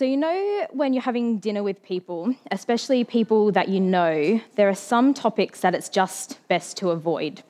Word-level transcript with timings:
So, 0.00 0.06
you 0.06 0.16
know, 0.16 0.66
when 0.70 0.94
you're 0.94 1.02
having 1.02 1.36
dinner 1.40 1.62
with 1.62 1.82
people, 1.82 2.34
especially 2.50 3.04
people 3.04 3.52
that 3.52 3.68
you 3.68 3.80
know, 3.80 4.40
there 4.56 4.66
are 4.66 4.74
some 4.74 5.12
topics 5.12 5.60
that 5.60 5.74
it's 5.74 5.90
just 5.90 6.38
best 6.48 6.78
to 6.78 6.88
avoid. 6.88 7.42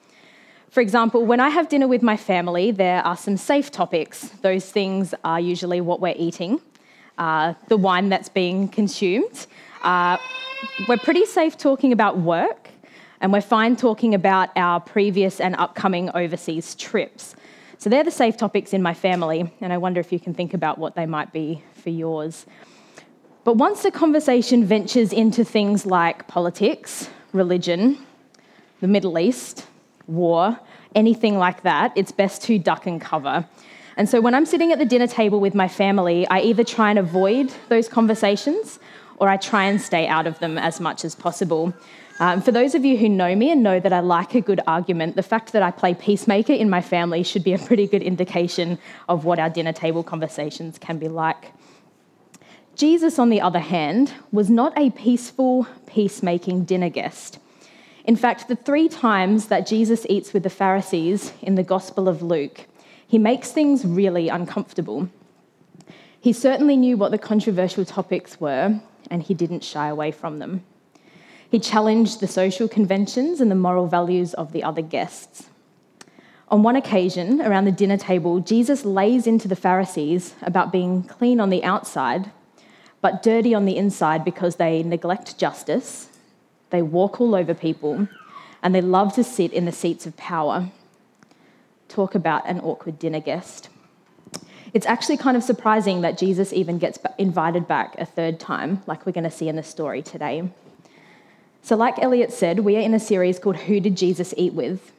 For 0.69 0.81
example, 0.81 1.25
when 1.25 1.39
I 1.39 1.49
have 1.51 1.69
dinner 1.69 1.87
with 1.87 2.03
my 2.03 2.17
family, 2.17 2.73
there 2.73 3.07
are 3.07 3.17
some 3.17 3.37
safe 3.37 3.71
topics. 3.71 4.31
Those 4.43 4.69
things 4.69 5.15
are 5.23 5.39
usually 5.39 5.81
what 5.81 6.01
we're 6.01 6.17
eating, 6.19 6.61
uh, 7.19 7.55
the 7.69 7.77
wine 7.77 8.09
that's 8.09 8.29
being 8.29 8.67
consumed. 8.67 9.47
Uh, 9.85 10.17
we're 10.89 10.99
pretty 10.99 11.27
safe 11.27 11.57
talking 11.57 11.93
about 11.93 12.19
work, 12.19 12.71
and 13.21 13.33
we're 13.33 13.43
fine 13.43 13.77
talking 13.77 14.13
about 14.13 14.49
our 14.57 14.81
previous 14.81 15.39
and 15.39 15.55
upcoming 15.55 16.11
overseas 16.17 16.75
trips. 16.75 17.37
So 17.79 17.89
they're 17.89 18.03
the 18.03 18.11
safe 18.11 18.37
topics 18.37 18.73
in 18.73 18.83
my 18.83 18.93
family, 18.93 19.55
and 19.61 19.73
I 19.73 19.79
wonder 19.79 20.01
if 20.01 20.11
you 20.11 20.19
can 20.19 20.35
think 20.35 20.53
about 20.53 20.79
what 20.79 20.97
they 20.97 21.07
might 21.07 21.33
be 21.33 21.63
for 21.81 21.91
yours. 21.91 22.47
But 23.45 23.57
once 23.57 23.83
the 23.83 23.91
conversation 23.91 24.65
ventures 24.65 25.13
into 25.13 25.45
things 25.45 25.87
like 25.87 26.29
politics, 26.29 27.09
religion, 27.33 27.99
the 28.81 28.89
Middle 28.89 29.19
East, 29.19 29.67
war, 30.07 30.59
anything 30.95 31.39
like 31.39 31.63
that, 31.63 31.93
it's 31.97 32.13
best 32.13 32.43
to 32.43 32.59
duck 32.59 32.87
and 32.87 33.01
cover. 33.01 33.47
And 33.97 34.09
so 34.09 34.21
when 34.21 34.35
I'm 34.35 34.47
sitting 34.47 34.73
at 34.73 34.79
the 34.79 34.85
dinner 34.85 35.07
table 35.07 35.41
with 35.41 35.55
my 35.55 35.69
family, 35.69 36.27
I 36.29 36.41
either 36.41 36.65
try 36.65 36.91
and 36.91 36.99
avoid 36.99 37.53
those 37.69 37.89
conversations 37.89 38.79
or 39.19 39.29
I 39.29 39.37
try 39.37 39.65
and 39.65 39.81
stay 39.81 40.07
out 40.07 40.27
of 40.27 40.39
them 40.39 40.57
as 40.59 40.81
much 40.81 41.05
as 41.05 41.15
possible. 41.15 41.75
Um, 42.21 42.43
for 42.43 42.53
those 42.53 42.75
of 42.75 42.85
you 42.85 42.99
who 42.99 43.09
know 43.09 43.35
me 43.35 43.51
and 43.51 43.63
know 43.63 43.81
that 43.81 43.95
I 43.95 44.01
like 44.01 44.35
a 44.35 44.43
good 44.43 44.61
argument, 44.67 45.17
the 45.17 45.23
fact 45.23 45.53
that 45.53 45.63
I 45.63 45.71
play 45.71 45.95
peacemaker 45.95 46.53
in 46.53 46.69
my 46.69 46.83
family 46.83 47.23
should 47.23 47.43
be 47.43 47.55
a 47.55 47.59
pretty 47.59 47.87
good 47.87 48.03
indication 48.03 48.79
of 49.09 49.25
what 49.25 49.39
our 49.39 49.49
dinner 49.49 49.73
table 49.73 50.03
conversations 50.03 50.79
can 50.79 50.99
be 50.99 51.09
like. 51.09 51.53
Jesus, 52.77 53.19
on 53.19 53.31
the 53.31 53.41
other 53.41 53.59
hand, 53.59 54.13
was 54.33 54.51
not 54.51 54.77
a 54.77 54.91
peaceful, 54.91 55.67
peacemaking 55.87 56.65
dinner 56.65 56.91
guest. 56.91 57.39
In 58.05 58.17
fact, 58.17 58.49
the 58.49 58.57
three 58.57 58.91
times 58.91 59.47
that 59.47 59.67
Jesus 59.67 60.05
eats 60.11 60.35
with 60.35 60.43
the 60.43 60.51
Pharisees 60.51 61.33
in 61.41 61.55
the 61.55 61.63
Gospel 61.63 62.07
of 62.07 62.21
Luke, 62.21 62.67
he 63.07 63.17
makes 63.17 63.51
things 63.51 63.87
really 63.87 64.29
uncomfortable. 64.29 65.09
He 66.21 66.35
certainly 66.35 66.77
knew 66.77 66.99
what 66.99 67.13
the 67.13 67.19
controversial 67.19 67.87
topics 67.87 68.39
were, 68.39 68.79
and 69.11 69.23
he 69.23 69.33
didn't 69.33 69.65
shy 69.65 69.89
away 69.89 70.11
from 70.11 70.39
them. 70.39 70.65
He 71.51 71.59
challenged 71.59 72.21
the 72.21 72.29
social 72.29 72.69
conventions 72.69 73.41
and 73.41 73.51
the 73.51 73.57
moral 73.57 73.89
values 73.89 74.35
of 74.35 74.53
the 74.53 74.63
other 74.63 74.83
guests. 74.83 75.49
On 76.49 76.63
one 76.63 76.77
occasion, 76.77 77.41
around 77.41 77.65
the 77.65 77.73
dinner 77.73 77.97
table, 77.97 78.41
Jesus 78.41 78.85
lays 78.85 79.27
into 79.27 79.49
the 79.49 79.57
Pharisees 79.57 80.35
about 80.43 80.73
being 80.73 81.03
clean 81.03 81.41
on 81.41 81.51
the 81.51 81.65
outside, 81.65 82.31
but 83.01 83.23
dirty 83.23 83.55
on 83.55 83.65
the 83.65 83.77
inside 83.77 84.25
because 84.25 84.57
they 84.57 84.83
neglect 84.83 85.39
justice, 85.39 86.09
they 86.71 86.83
walk 86.83 87.21
all 87.21 87.35
over 87.35 87.55
people, 87.55 88.09
and 88.63 88.75
they 88.75 88.81
love 88.81 89.15
to 89.15 89.25
sit 89.25 89.53
in 89.53 89.65
the 89.65 89.73
seats 89.73 90.07
of 90.07 90.17
power. 90.17 90.71
Talk 91.89 92.15
about 92.15 92.47
an 92.47 92.61
awkward 92.61 92.99
dinner 92.99 93.21
guest. 93.21 93.69
It's 94.73 94.87
actually 94.87 95.17
kind 95.17 95.37
of 95.37 95.43
surprising 95.43 96.03
that 96.03 96.19
Jesus 96.19 96.53
even 96.53 96.79
gets 96.79 96.99
invited 97.19 97.67
back 97.67 97.97
a 97.99 98.07
third 98.07 98.39
time, 98.39 98.83
like 98.87 99.05
we're 99.05 99.13
going 99.13 99.25
to 99.25 99.31
see 99.31 99.49
in 99.49 99.57
the 99.57 99.65
story 99.65 100.03
today. 100.03 100.49
So, 101.63 101.77
like 101.77 102.03
Elliot 102.03 102.33
said, 102.33 102.61
we 102.61 102.77
are 102.77 102.81
in 102.81 102.95
a 102.95 103.01
series 103.01 103.39
called 103.39 103.57
Who 103.57 103.81
Did 103.81 103.97
Jesus 103.97 104.33
Eat 104.37 104.55
With? 104.55 104.93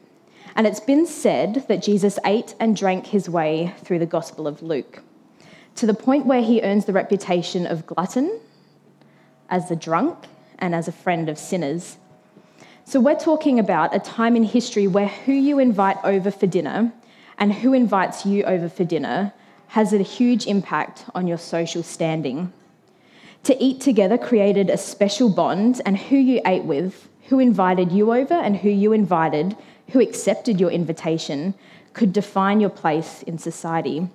And 0.54 0.66
it's 0.66 0.80
been 0.80 1.06
said 1.06 1.66
that 1.68 1.82
Jesus 1.82 2.18
ate 2.24 2.54
and 2.60 2.76
drank 2.76 3.06
his 3.06 3.28
way 3.28 3.74
through 3.78 3.98
the 3.98 4.06
Gospel 4.06 4.46
of 4.46 4.62
Luke 4.62 5.02
to 5.74 5.86
the 5.86 5.94
point 5.94 6.26
where 6.26 6.42
he 6.42 6.62
earns 6.62 6.84
the 6.84 6.92
reputation 6.92 7.66
of 7.66 7.86
glutton, 7.86 8.40
as 9.48 9.70
a 9.70 9.76
drunk, 9.76 10.26
and 10.58 10.74
as 10.74 10.86
a 10.86 10.92
friend 10.92 11.28
of 11.28 11.38
sinners. 11.38 11.96
So, 12.84 13.00
we're 13.00 13.18
talking 13.18 13.58
about 13.58 13.94
a 13.94 13.98
time 13.98 14.36
in 14.36 14.44
history 14.44 14.86
where 14.86 15.08
who 15.08 15.32
you 15.32 15.58
invite 15.58 15.98
over 16.04 16.30
for 16.30 16.46
dinner 16.46 16.92
and 17.38 17.52
who 17.52 17.72
invites 17.72 18.24
you 18.24 18.44
over 18.44 18.68
for 18.68 18.84
dinner 18.84 19.32
has 19.68 19.92
a 19.92 19.98
huge 19.98 20.46
impact 20.46 21.06
on 21.14 21.26
your 21.26 21.38
social 21.38 21.82
standing. 21.82 22.52
To 23.44 23.60
eat 23.60 23.80
together 23.80 24.16
created 24.16 24.70
a 24.70 24.76
special 24.76 25.28
bond, 25.28 25.80
and 25.84 25.98
who 25.98 26.16
you 26.16 26.40
ate 26.46 26.64
with, 26.64 27.08
who 27.28 27.40
invited 27.40 27.90
you 27.90 28.12
over, 28.12 28.34
and 28.34 28.56
who 28.56 28.68
you 28.68 28.92
invited, 28.92 29.56
who 29.88 30.00
accepted 30.00 30.60
your 30.60 30.70
invitation, 30.70 31.54
could 31.92 32.12
define 32.12 32.60
your 32.60 32.70
place 32.70 33.22
in 33.24 33.38
society. 33.38 34.08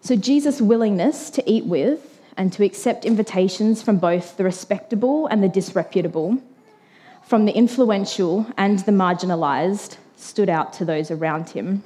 So, 0.00 0.16
Jesus' 0.16 0.60
willingness 0.60 1.28
to 1.30 1.50
eat 1.50 1.66
with 1.66 2.20
and 2.36 2.52
to 2.54 2.64
accept 2.64 3.04
invitations 3.04 3.82
from 3.82 3.98
both 3.98 4.38
the 4.38 4.44
respectable 4.44 5.26
and 5.26 5.42
the 5.42 5.48
disreputable, 5.48 6.42
from 7.22 7.44
the 7.44 7.52
influential 7.52 8.46
and 8.56 8.78
the 8.80 8.92
marginalised, 8.92 9.98
stood 10.16 10.48
out 10.48 10.72
to 10.74 10.84
those 10.84 11.10
around 11.10 11.50
him. 11.50 11.82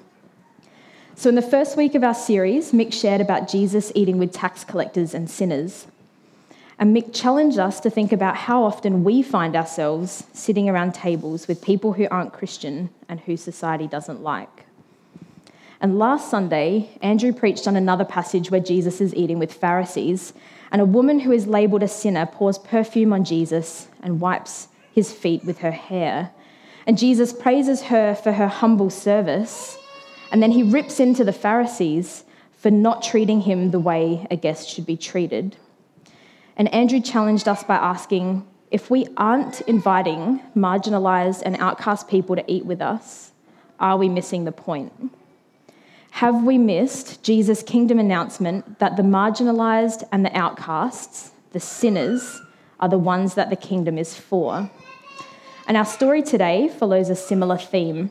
So, 1.17 1.29
in 1.29 1.35
the 1.35 1.43
first 1.43 1.77
week 1.77 1.97
of 1.97 2.05
our 2.05 2.15
series, 2.15 2.71
Mick 2.71 2.93
shared 2.93 3.21
about 3.21 3.49
Jesus 3.49 3.91
eating 3.97 4.19
with 4.19 4.33
tax 4.33 4.63
collectors 4.63 5.15
and 5.15 5.29
sinners. 5.29 5.89
And 6.79 6.97
Mick 6.97 7.13
challenged 7.13 7.59
us 7.59 7.81
to 7.81 7.91
think 7.91 8.13
about 8.13 8.37
how 8.37 8.63
often 8.63 9.03
we 9.03 9.21
find 9.23 9.57
ourselves 9.57 10.25
sitting 10.33 10.69
around 10.69 10.95
tables 10.95 11.49
with 11.49 11.61
people 11.61 11.95
who 11.95 12.07
aren't 12.09 12.33
Christian 12.33 12.91
and 13.09 13.19
who 13.21 13.37
society 13.37 13.89
doesn't 13.89 14.23
like. 14.23 14.67
And 15.81 15.99
last 15.99 16.31
Sunday, 16.31 16.91
Andrew 17.03 17.33
preached 17.33 17.67
on 17.67 17.77
another 17.77 18.05
passage 18.05 18.51
where 18.51 18.61
Jesus 18.61 19.01
is 19.01 19.15
eating 19.15 19.39
with 19.39 19.53
Pharisees, 19.53 20.33
and 20.71 20.81
a 20.81 20.87
woman 20.87 21.21
who 21.21 21.33
is 21.33 21.47
labelled 21.47 21.83
a 21.83 21.89
sinner 21.89 22.27
pours 22.27 22.59
perfume 22.59 23.13
on 23.13 23.25
Jesus 23.25 23.89
and 24.03 24.21
wipes 24.21 24.69
his 24.93 25.13
feet 25.13 25.45
with 25.45 25.59
her 25.59 25.71
hair. 25.71 26.31
And 26.87 26.99
Jesus 26.99 27.33
praises 27.33 27.83
her 27.83 28.15
for 28.15 28.33
her 28.33 28.49
humble 28.49 28.91
service, 28.91 29.79
and 30.31 30.43
then 30.43 30.53
he 30.53 30.63
rips 30.63 31.01
into 31.01 31.25
the 31.25 31.33
Pharisees 31.33 32.25
for 32.57 32.71
not 32.71 33.03
treating 33.03 33.43
him 33.43 33.71
the 33.71 33.79
way 33.79 34.27
a 34.31 34.37
guest 34.37 34.69
should 34.69 34.87
be 34.87 34.97
treated. 34.97 35.57
And 36.59 36.73
Andrew 36.75 37.01
challenged 37.01 37.47
us 37.47 37.63
by 37.63 37.77
asking 37.77 38.45
if 38.71 38.91
we 38.91 39.07
aren't 39.17 39.61
inviting 39.63 40.41
marginalised 40.55 41.43
and 41.47 41.57
outcast 41.57 42.09
people 42.09 42.37
to 42.37 42.45
eat 42.53 42.67
with 42.67 42.83
us, 42.83 43.31
are 43.81 43.97
we 43.97 44.09
missing 44.09 44.45
the 44.45 44.53
point? 44.53 44.93
Have 46.11 46.43
we 46.43 46.59
missed 46.59 47.23
Jesus' 47.23 47.63
kingdom 47.63 48.01
announcement 48.01 48.81
that 48.81 48.97
the 48.97 49.05
marginalised 49.05 50.03
and 50.11 50.25
the 50.25 50.37
outcasts, 50.37 51.31
the 51.53 51.61
sinners, 51.61 52.41
are 52.81 52.89
the 52.89 52.99
ones 52.99 53.35
that 53.35 53.51
the 53.51 53.57
kingdom 53.57 53.97
is 53.97 54.17
for? 54.17 54.69
And 55.69 55.77
our 55.77 55.85
story 55.85 56.23
today 56.23 56.69
follows 56.69 57.09
a 57.09 57.15
similar 57.15 57.57
theme, 57.57 58.11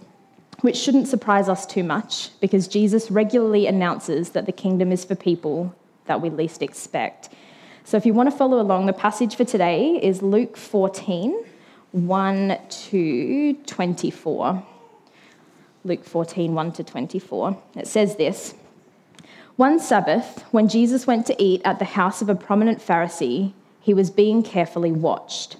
which 0.62 0.78
shouldn't 0.78 1.08
surprise 1.08 1.50
us 1.50 1.66
too 1.66 1.84
much 1.84 2.30
because 2.40 2.68
Jesus 2.68 3.12
regularly 3.12 3.68
announces 3.68 4.30
that 4.30 4.46
the 4.46 4.52
kingdom 4.52 4.92
is 4.92 5.04
for 5.04 5.16
people 5.16 5.76
that 6.06 6.22
we 6.22 6.30
least 6.30 6.62
expect. 6.62 7.30
So 7.88 7.96
if 7.96 8.06
you 8.06 8.14
want 8.14 8.30
to 8.30 8.36
follow 8.36 8.60
along, 8.60 8.86
the 8.86 8.92
passage 8.92 9.38
for 9.38 9.46
today 9.46 9.98
is 10.04 10.22
Luke 10.22 10.58
14, 10.58 11.46
1 11.94 12.58
to 12.70 13.54
24. 13.54 14.64
Luke 15.86 16.04
14, 16.04 16.54
1 16.54 16.72
to 16.74 16.84
24. 16.84 17.58
It 17.78 17.88
says 17.88 18.18
this 18.18 18.56
One 19.56 19.80
Sabbath, 19.80 20.44
when 20.52 20.68
Jesus 20.68 21.08
went 21.08 21.26
to 21.28 21.42
eat 21.42 21.62
at 21.64 21.80
the 21.80 21.86
house 21.86 22.22
of 22.22 22.28
a 22.28 22.36
prominent 22.36 22.80
Pharisee, 22.80 23.54
he 23.80 23.94
was 23.94 24.12
being 24.12 24.44
carefully 24.44 24.92
watched. 24.92 25.56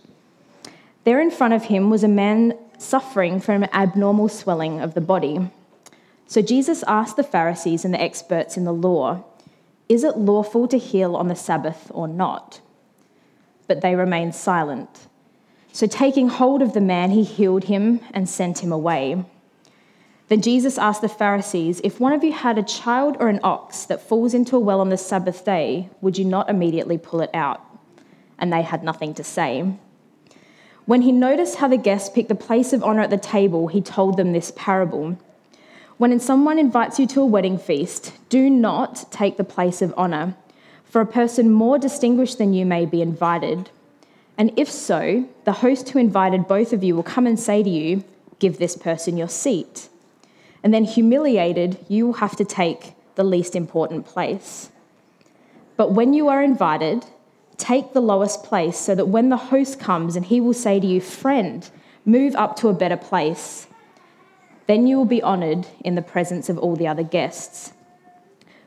There 1.06 1.22
in 1.22 1.32
front 1.32 1.54
of 1.54 1.64
him 1.64 1.90
was 1.90 2.04
a 2.04 2.10
man 2.10 2.58
suffering 2.78 3.40
from 3.40 3.64
abnormal 3.72 4.28
swelling 4.28 4.82
of 4.82 4.96
the 4.96 5.02
body. 5.02 5.50
So 6.26 6.42
Jesus 6.42 6.84
asked 6.90 7.16
the 7.16 7.24
Pharisees 7.24 7.86
and 7.86 7.94
the 7.94 8.02
experts 8.02 8.58
in 8.58 8.66
the 8.66 8.74
law, 8.74 9.24
is 9.90 10.04
it 10.04 10.18
lawful 10.18 10.68
to 10.68 10.78
heal 10.78 11.16
on 11.16 11.28
the 11.28 11.36
Sabbath 11.36 11.92
or 11.94 12.08
not? 12.08 12.62
But 13.68 13.82
they 13.82 13.96
remained 13.96 14.36
silent. 14.36 15.08
So, 15.72 15.88
taking 15.88 16.28
hold 16.28 16.62
of 16.62 16.74
the 16.74 16.82
man, 16.82 17.12
he 17.12 17.24
healed 17.24 17.66
him 17.66 18.00
and 18.14 18.28
sent 18.28 18.60
him 18.60 18.72
away. 18.72 19.24
Then 20.28 20.42
Jesus 20.42 20.78
asked 20.78 21.02
the 21.02 21.10
Pharisees, 21.10 21.80
If 21.84 22.00
one 22.00 22.12
of 22.12 22.24
you 22.24 22.34
had 22.34 22.58
a 22.58 22.64
child 22.64 23.16
or 23.20 23.30
an 23.30 23.40
ox 23.44 23.86
that 23.86 24.02
falls 24.02 24.34
into 24.34 24.56
a 24.56 24.60
well 24.60 24.82
on 24.82 24.90
the 24.90 24.98
Sabbath 24.98 25.46
day, 25.46 25.90
would 26.02 26.18
you 26.18 26.26
not 26.26 26.50
immediately 26.50 26.98
pull 26.98 27.22
it 27.22 27.30
out? 27.34 27.62
And 28.38 28.52
they 28.52 28.62
had 28.62 28.84
nothing 28.84 29.14
to 29.16 29.24
say. 29.24 29.78
When 30.86 31.02
he 31.02 31.12
noticed 31.12 31.58
how 31.58 31.68
the 31.68 31.78
guests 31.78 32.10
picked 32.10 32.30
the 32.30 32.36
place 32.36 32.74
of 32.74 32.84
honour 32.84 33.02
at 33.02 33.10
the 33.10 33.18
table, 33.18 33.68
he 33.68 33.82
told 33.82 34.18
them 34.18 34.32
this 34.32 34.52
parable. 34.56 35.18
When 35.98 36.20
someone 36.20 36.60
invites 36.60 37.00
you 37.00 37.08
to 37.08 37.22
a 37.22 37.26
wedding 37.26 37.58
feast, 37.58 38.14
do 38.30 38.52
not 38.52 39.12
take 39.12 39.38
the 39.38 39.44
place 39.44 39.82
of 39.82 39.94
honour, 39.96 40.36
for 40.86 41.02
a 41.02 41.08
person 41.08 41.52
more 41.52 41.80
distinguished 41.80 42.38
than 42.38 42.54
you 42.54 42.68
may 42.68 42.86
be 42.86 43.02
invited. 43.02 43.72
And 44.38 44.52
if 44.56 44.70
so, 44.70 45.28
the 45.46 45.54
host 45.54 45.90
who 45.90 46.00
invited 46.00 46.48
both 46.48 46.72
of 46.72 46.84
you 46.84 46.96
will 46.96 47.02
come 47.04 47.26
and 47.26 47.40
say 47.40 47.64
to 47.64 47.70
you, 47.70 48.04
Give 48.38 48.60
this 48.60 48.78
person 48.78 49.18
your 49.18 49.28
seat. 49.28 49.90
And 50.64 50.72
then, 50.72 50.84
humiliated, 50.84 51.84
you 51.88 52.06
will 52.06 52.14
have 52.14 52.36
to 52.36 52.46
take 52.46 52.94
the 53.16 53.24
least 53.24 53.56
important 53.56 54.06
place. 54.06 54.70
But 55.76 55.94
when 55.94 56.14
you 56.14 56.28
are 56.28 56.44
invited, 56.44 57.06
take 57.58 57.94
the 57.94 58.02
lowest 58.02 58.44
place 58.44 58.78
so 58.78 58.94
that 58.94 59.08
when 59.08 59.30
the 59.30 59.38
host 59.38 59.80
comes 59.80 60.16
and 60.16 60.26
he 60.26 60.40
will 60.40 60.54
say 60.54 60.80
to 60.80 60.86
you, 60.86 61.02
Friend, 61.02 61.68
move 62.06 62.36
up 62.36 62.56
to 62.58 62.68
a 62.68 62.74
better 62.74 62.98
place, 62.98 63.67
then 64.68 64.86
you 64.86 64.98
will 64.98 65.06
be 65.06 65.24
honoured 65.24 65.68
in 65.84 65.96
the 65.96 66.02
presence 66.02 66.50
of 66.50 66.58
all 66.58 66.76
the 66.76 66.88
other 66.88 67.04
guests. 67.04 67.74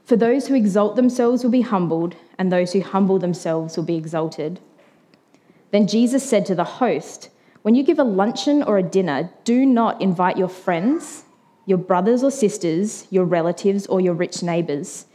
For 0.04 0.16
those 0.16 0.48
who 0.48 0.54
exalt 0.54 0.96
themselves 0.96 1.44
will 1.44 1.50
be 1.50 1.60
humbled, 1.60 2.16
and 2.38 2.50
those 2.50 2.72
who 2.72 2.80
humble 2.80 3.18
themselves 3.18 3.76
will 3.76 3.84
be 3.84 3.96
exalted. 3.96 4.60
Then 5.70 5.86
Jesus 5.86 6.28
said 6.28 6.46
to 6.46 6.54
the 6.54 6.64
host, 6.64 7.28
When 7.62 7.74
you 7.74 7.82
give 7.82 7.98
a 7.98 8.04
luncheon 8.04 8.62
or 8.62 8.78
a 8.78 8.82
dinner, 8.82 9.30
do 9.44 9.64
not 9.64 10.00
invite 10.00 10.36
your 10.36 10.48
friends, 10.48 11.24
your 11.66 11.78
brothers 11.78 12.24
or 12.24 12.30
sisters, 12.30 13.06
your 13.10 13.24
relatives, 13.24 13.86
or 13.86 14.00
your 14.00 14.14
rich 14.14 14.42
neighbours 14.42 15.06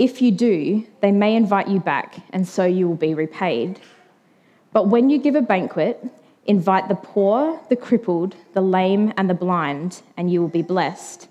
if 0.00 0.22
you 0.22 0.30
do, 0.30 0.86
they 1.02 1.12
may 1.12 1.36
invite 1.36 1.68
you 1.68 1.78
back, 1.78 2.22
and 2.30 2.48
so 2.48 2.64
you 2.64 2.88
will 2.88 2.96
be 2.96 3.12
repaid. 3.12 3.78
But 4.72 4.88
when 4.88 5.10
you 5.10 5.18
give 5.18 5.34
a 5.34 5.42
banquet, 5.42 6.02
invite 6.46 6.88
the 6.88 6.94
poor, 6.94 7.60
the 7.68 7.76
crippled, 7.76 8.34
the 8.54 8.60
lame, 8.60 9.12
and 9.16 9.28
the 9.28 9.34
blind, 9.34 10.02
and 10.16 10.30
you 10.32 10.40
will 10.40 10.48
be 10.48 10.62
blessed. 10.62 11.28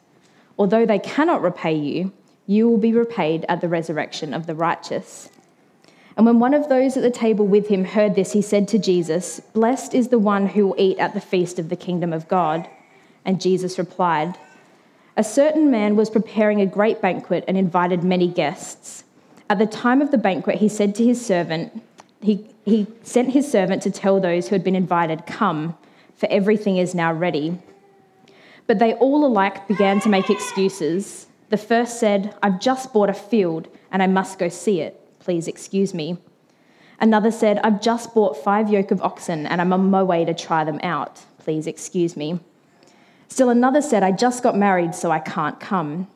Although 0.58 0.86
they 0.86 1.00
cannot 1.00 1.42
repay 1.42 1.76
you, 1.76 2.12
you 2.48 2.68
will 2.68 2.78
be 2.78 2.94
repaid 2.94 3.46
at 3.48 3.62
the 3.62 3.70
resurrection 3.70 4.34
of 4.34 4.46
the 4.46 4.56
righteous. 4.56 5.30
And 6.18 6.26
when 6.26 6.40
one 6.40 6.54
of 6.54 6.68
those 6.70 6.98
at 6.98 7.04
the 7.04 7.12
table 7.12 7.48
with 7.48 7.68
him 7.68 7.86
heard 7.86 8.16
this, 8.16 8.34
he 8.34 8.42
said 8.42 8.68
to 8.70 8.80
Jesus, 8.80 9.40
Blessed 9.54 9.94
is 9.94 10.10
the 10.10 10.20
one 10.20 10.48
who 10.48 10.68
will 10.68 10.76
eat 10.78 10.98
at 11.00 11.14
the 11.14 11.22
feast 11.22 11.60
of 11.60 11.70
the 11.70 11.76
kingdom 11.76 12.12
of 12.12 12.28
God. 12.28 12.70
And 13.24 13.40
Jesus 13.40 13.78
replied, 13.78 14.38
a 15.20 15.24
certain 15.24 15.70
man 15.70 15.98
was 15.98 16.10
preparing 16.10 16.62
a 16.62 16.66
great 16.66 17.02
banquet 17.02 17.44
and 17.46 17.58
invited 17.58 18.06
many 18.06 18.26
guests. 18.26 19.04
At 19.50 19.60
the 19.60 19.66
time 19.66 20.02
of 20.02 20.12
the 20.12 20.18
banquet, 20.18 20.60
he 20.60 20.70
said 20.70 20.96
to 20.96 21.04
his 21.04 21.24
servant, 21.26 21.84
he, 22.22 22.48
he 22.70 22.88
sent 23.04 23.32
his 23.32 23.50
servant 23.50 23.82
to 23.84 23.92
tell 23.92 24.20
those 24.20 24.48
who 24.48 24.56
had 24.56 24.64
been 24.64 24.76
invited, 24.76 25.26
Come, 25.26 25.78
for 26.16 26.28
everything 26.30 26.78
is 26.78 26.96
now 26.96 27.14
ready. 27.14 27.58
But 28.68 28.80
they 28.80 28.94
all 28.94 29.26
alike 29.26 29.68
began 29.68 30.00
to 30.02 30.10
make 30.10 30.30
excuses. 30.30 31.28
The 31.50 31.58
first 31.58 32.00
said, 32.00 32.36
I've 32.44 32.60
just 32.60 32.94
bought 32.94 33.10
a 33.10 33.14
field 33.14 33.68
and 33.92 34.04
I 34.04 34.08
must 34.08 34.38
go 34.38 34.50
see 34.50 34.82
it. 34.82 35.00
Please 35.20 35.48
excuse 35.48 35.94
me. 35.94 36.18
Another 37.00 37.32
said, 37.32 37.60
I've 37.64 37.82
just 37.82 38.14
bought 38.14 38.38
five 38.38 38.70
yoke 38.70 38.92
of 38.92 39.02
oxen 39.02 39.48
and 39.48 39.62
I'm 39.62 39.74
on 39.74 39.90
my 39.90 40.04
way 40.04 40.26
to 40.26 40.34
try 40.34 40.64
them 40.64 40.80
out. 40.84 41.26
Please 41.40 41.66
excuse 41.66 42.16
me. 42.16 42.40
Still 43.30 43.50
another 43.50 43.82
said, 43.82 44.04
I 44.04 44.12
just 44.12 44.44
got 44.44 44.58
married, 44.58 44.94
so 44.94 45.12
I 45.12 45.20
can't 45.20 45.60
come. 45.60 46.08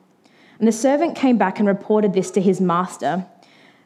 And 0.60 0.68
the 0.68 0.72
servant 0.72 1.16
came 1.16 1.38
back 1.38 1.60
and 1.60 1.68
reported 1.68 2.14
this 2.14 2.32
to 2.32 2.42
his 2.42 2.60
master. 2.60 3.26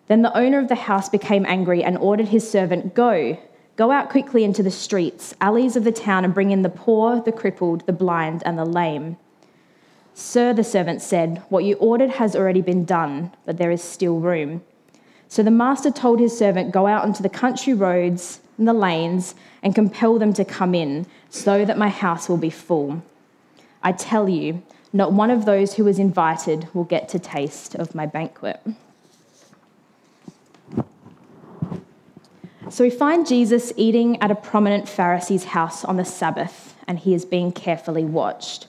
Then 0.08 0.22
the 0.22 0.36
owner 0.38 0.60
of 0.60 0.70
the 0.70 0.76
house 0.76 1.10
became 1.10 1.46
angry 1.46 1.84
and 1.84 1.98
ordered 1.98 2.30
his 2.30 2.50
servant, 2.50 2.94
Go, 2.94 3.38
go 3.76 3.92
out 3.92 4.10
quickly 4.10 4.44
into 4.44 4.64
the 4.64 4.72
streets, 4.72 5.36
alleys 5.42 5.76
of 5.76 5.84
the 5.84 5.92
town, 5.92 6.24
and 6.24 6.34
bring 6.34 6.52
in 6.52 6.62
the 6.62 6.70
poor, 6.70 7.22
the 7.22 7.32
crippled, 7.32 7.86
the 7.86 7.94
blind, 7.94 8.42
and 8.46 8.58
the 8.58 8.66
lame. 8.66 9.18
Sir, 10.14 10.54
the 10.54 10.64
servant 10.64 11.02
said, 11.02 11.44
What 11.50 11.66
you 11.66 11.76
ordered 11.76 12.12
has 12.12 12.36
already 12.36 12.62
been 12.62 12.86
done, 12.86 13.34
but 13.46 13.58
there 13.58 13.70
is 13.70 13.84
still 13.84 14.20
room. 14.20 14.64
So 15.28 15.44
the 15.44 15.52
master 15.52 15.92
told 15.92 16.20
his 16.20 16.38
servant, 16.38 16.72
Go 16.72 16.88
out 16.88 17.04
onto 17.04 17.22
the 17.22 17.30
country 17.30 17.74
roads 17.74 18.40
and 18.58 18.68
the 18.68 18.74
lanes 18.74 19.36
and 19.62 19.76
compel 19.76 20.18
them 20.18 20.34
to 20.34 20.46
come 20.46 20.74
in, 20.74 21.06
so 21.30 21.66
that 21.66 21.78
my 21.78 21.90
house 21.90 22.30
will 22.30 22.38
be 22.38 22.50
full. 22.50 23.04
I 23.84 23.92
tell 23.92 24.28
you, 24.30 24.64
not 24.94 25.12
one 25.12 25.30
of 25.30 25.46
those 25.46 25.76
who 25.76 25.84
was 25.84 26.00
invited 26.00 26.68
will 26.74 26.86
get 26.86 27.10
to 27.10 27.20
taste 27.20 27.76
of 27.76 27.94
my 27.94 28.06
banquet. 28.06 28.66
So 32.70 32.84
we 32.84 32.90
find 32.90 33.26
Jesus 33.26 33.72
eating 33.78 34.22
at 34.22 34.30
a 34.30 34.36
prominent 34.36 34.90
Pharisee's 34.90 35.46
house 35.46 35.86
on 35.86 35.96
the 35.96 36.04
Sabbath, 36.04 36.76
and 36.86 37.00
he 37.00 37.14
is 37.14 37.24
being 37.24 37.54
carefully 37.54 38.04
watched. 38.04 38.68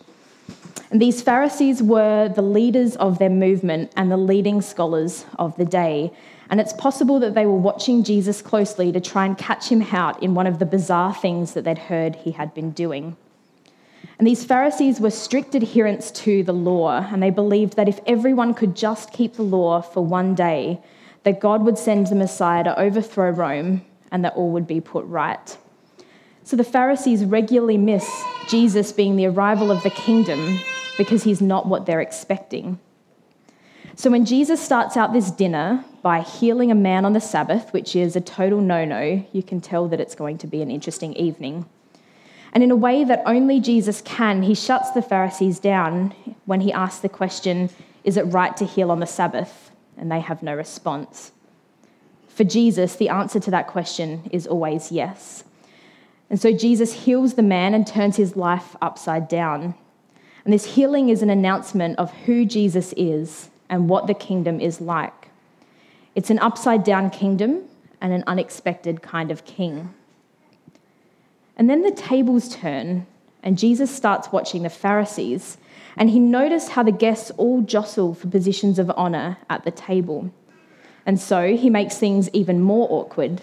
And 0.90 1.02
these 1.02 1.20
Pharisees 1.20 1.82
were 1.82 2.28
the 2.28 2.42
leaders 2.42 2.94
of 2.96 3.18
their 3.18 3.28
movement 3.28 3.92
and 3.96 4.10
the 4.10 4.16
leading 4.16 4.62
scholars 4.62 5.26
of 5.38 5.56
the 5.56 5.64
day. 5.64 6.12
And 6.48 6.60
it's 6.60 6.72
possible 6.74 7.18
that 7.20 7.34
they 7.34 7.44
were 7.44 7.58
watching 7.58 8.04
Jesus 8.04 8.40
closely 8.40 8.92
to 8.92 9.00
try 9.00 9.26
and 9.26 9.36
catch 9.36 9.68
him 9.68 9.82
out 9.90 10.22
in 10.22 10.34
one 10.34 10.46
of 10.46 10.60
the 10.60 10.66
bizarre 10.66 11.12
things 11.12 11.54
that 11.54 11.64
they'd 11.64 11.76
heard 11.76 12.16
he 12.16 12.30
had 12.30 12.54
been 12.54 12.70
doing. 12.70 13.16
And 14.18 14.26
these 14.26 14.44
Pharisees 14.44 15.00
were 15.00 15.10
strict 15.10 15.56
adherents 15.56 16.10
to 16.12 16.42
the 16.44 16.54
law, 16.54 17.06
and 17.10 17.22
they 17.22 17.30
believed 17.30 17.74
that 17.76 17.88
if 17.88 18.00
everyone 18.06 18.54
could 18.54 18.76
just 18.76 19.12
keep 19.12 19.34
the 19.34 19.42
law 19.42 19.80
for 19.82 20.04
one 20.04 20.34
day, 20.34 20.80
that 21.24 21.40
God 21.40 21.64
would 21.64 21.76
send 21.76 22.06
the 22.06 22.14
Messiah 22.14 22.64
to 22.64 22.78
overthrow 22.78 23.30
Rome 23.30 23.82
and 24.10 24.24
that 24.24 24.34
all 24.34 24.50
would 24.50 24.66
be 24.66 24.80
put 24.80 25.04
right. 25.06 25.56
So 26.44 26.56
the 26.56 26.64
Pharisees 26.64 27.24
regularly 27.24 27.76
miss 27.76 28.08
Jesus 28.48 28.92
being 28.92 29.16
the 29.16 29.26
arrival 29.26 29.70
of 29.70 29.82
the 29.82 29.90
kingdom 29.90 30.58
because 30.96 31.22
he's 31.22 31.40
not 31.40 31.66
what 31.66 31.86
they're 31.86 32.00
expecting. 32.00 32.78
So 33.96 34.10
when 34.10 34.24
Jesus 34.24 34.60
starts 34.60 34.96
out 34.96 35.12
this 35.12 35.30
dinner 35.30 35.84
by 36.02 36.20
healing 36.20 36.70
a 36.70 36.74
man 36.74 37.04
on 37.04 37.12
the 37.12 37.20
Sabbath, 37.20 37.72
which 37.72 37.96
is 37.96 38.14
a 38.16 38.20
total 38.20 38.60
no 38.60 38.84
no, 38.84 39.26
you 39.32 39.42
can 39.42 39.60
tell 39.60 39.88
that 39.88 40.00
it's 40.00 40.14
going 40.14 40.38
to 40.38 40.46
be 40.46 40.62
an 40.62 40.70
interesting 40.70 41.14
evening. 41.14 41.66
And 42.52 42.62
in 42.62 42.70
a 42.70 42.76
way 42.76 43.04
that 43.04 43.22
only 43.26 43.60
Jesus 43.60 44.00
can, 44.00 44.42
he 44.42 44.54
shuts 44.54 44.90
the 44.92 45.02
Pharisees 45.02 45.58
down 45.58 46.14
when 46.46 46.60
he 46.60 46.72
asks 46.72 47.00
the 47.00 47.08
question, 47.08 47.70
Is 48.04 48.16
it 48.16 48.22
right 48.22 48.56
to 48.56 48.64
heal 48.64 48.90
on 48.90 49.00
the 49.00 49.06
Sabbath? 49.06 49.70
And 49.96 50.10
they 50.10 50.20
have 50.20 50.42
no 50.42 50.54
response. 50.54 51.32
For 52.38 52.44
Jesus, 52.44 52.94
the 52.94 53.08
answer 53.08 53.40
to 53.40 53.50
that 53.50 53.66
question 53.66 54.30
is 54.30 54.46
always 54.46 54.92
yes. 54.92 55.42
And 56.30 56.40
so 56.40 56.52
Jesus 56.52 56.92
heals 56.92 57.34
the 57.34 57.42
man 57.42 57.74
and 57.74 57.84
turns 57.84 58.14
his 58.14 58.36
life 58.36 58.76
upside 58.80 59.26
down. 59.26 59.74
And 60.44 60.54
this 60.54 60.76
healing 60.76 61.08
is 61.08 61.20
an 61.20 61.30
announcement 61.30 61.98
of 61.98 62.12
who 62.12 62.44
Jesus 62.44 62.94
is 62.96 63.48
and 63.68 63.88
what 63.88 64.06
the 64.06 64.14
kingdom 64.14 64.60
is 64.60 64.80
like. 64.80 65.30
It's 66.14 66.30
an 66.30 66.38
upside 66.38 66.84
down 66.84 67.10
kingdom 67.10 67.64
and 68.00 68.12
an 68.12 68.22
unexpected 68.28 69.02
kind 69.02 69.32
of 69.32 69.44
king. 69.44 69.92
And 71.56 71.68
then 71.68 71.82
the 71.82 71.90
tables 71.90 72.54
turn, 72.54 73.04
and 73.42 73.58
Jesus 73.58 73.92
starts 73.92 74.30
watching 74.30 74.62
the 74.62 74.70
Pharisees, 74.70 75.58
and 75.96 76.08
he 76.08 76.20
noticed 76.20 76.68
how 76.68 76.84
the 76.84 76.92
guests 76.92 77.32
all 77.32 77.62
jostle 77.62 78.14
for 78.14 78.28
positions 78.28 78.78
of 78.78 78.90
honour 78.90 79.38
at 79.50 79.64
the 79.64 79.72
table. 79.72 80.30
And 81.08 81.18
so 81.18 81.56
he 81.56 81.70
makes 81.70 81.96
things 81.96 82.28
even 82.34 82.60
more 82.60 82.86
awkward. 82.90 83.40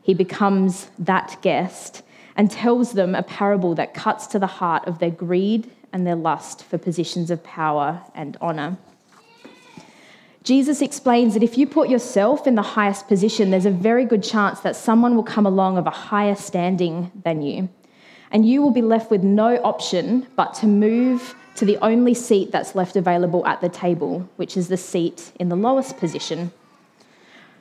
He 0.00 0.14
becomes 0.14 0.88
that 1.00 1.36
guest 1.42 2.04
and 2.36 2.48
tells 2.48 2.92
them 2.92 3.16
a 3.16 3.24
parable 3.24 3.74
that 3.74 3.92
cuts 3.92 4.28
to 4.28 4.38
the 4.38 4.46
heart 4.46 4.86
of 4.86 5.00
their 5.00 5.10
greed 5.10 5.68
and 5.92 6.06
their 6.06 6.14
lust 6.14 6.62
for 6.62 6.78
positions 6.78 7.32
of 7.32 7.42
power 7.42 8.00
and 8.14 8.36
honour. 8.36 8.76
Jesus 10.44 10.80
explains 10.80 11.34
that 11.34 11.42
if 11.42 11.58
you 11.58 11.66
put 11.66 11.88
yourself 11.88 12.46
in 12.46 12.54
the 12.54 12.62
highest 12.62 13.08
position, 13.08 13.50
there's 13.50 13.66
a 13.66 13.70
very 13.72 14.04
good 14.04 14.22
chance 14.22 14.60
that 14.60 14.76
someone 14.76 15.16
will 15.16 15.24
come 15.24 15.44
along 15.44 15.76
of 15.76 15.88
a 15.88 15.90
higher 15.90 16.36
standing 16.36 17.10
than 17.24 17.42
you. 17.42 17.68
And 18.30 18.48
you 18.48 18.62
will 18.62 18.70
be 18.70 18.80
left 18.80 19.10
with 19.10 19.24
no 19.24 19.56
option 19.64 20.28
but 20.36 20.54
to 20.54 20.68
move 20.68 21.34
to 21.56 21.64
the 21.64 21.78
only 21.78 22.14
seat 22.14 22.52
that's 22.52 22.76
left 22.76 22.94
available 22.94 23.44
at 23.44 23.60
the 23.60 23.68
table, 23.68 24.28
which 24.36 24.56
is 24.56 24.68
the 24.68 24.76
seat 24.76 25.32
in 25.40 25.48
the 25.48 25.56
lowest 25.56 25.96
position. 25.96 26.52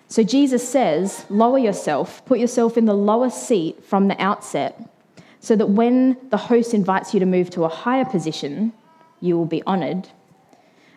So 0.09 0.23
Jesus 0.23 0.67
says, 0.67 1.25
lower 1.29 1.57
yourself, 1.57 2.25
put 2.25 2.39
yourself 2.39 2.77
in 2.77 2.85
the 2.85 2.93
lowest 2.93 3.47
seat 3.47 3.83
from 3.83 4.07
the 4.07 4.21
outset, 4.21 4.89
so 5.39 5.55
that 5.55 5.67
when 5.67 6.17
the 6.29 6.37
host 6.37 6.73
invites 6.73 7.13
you 7.13 7.19
to 7.19 7.25
move 7.25 7.49
to 7.51 7.65
a 7.65 7.69
higher 7.69 8.05
position, 8.05 8.71
you 9.19 9.37
will 9.37 9.45
be 9.45 9.63
honoured. 9.65 10.07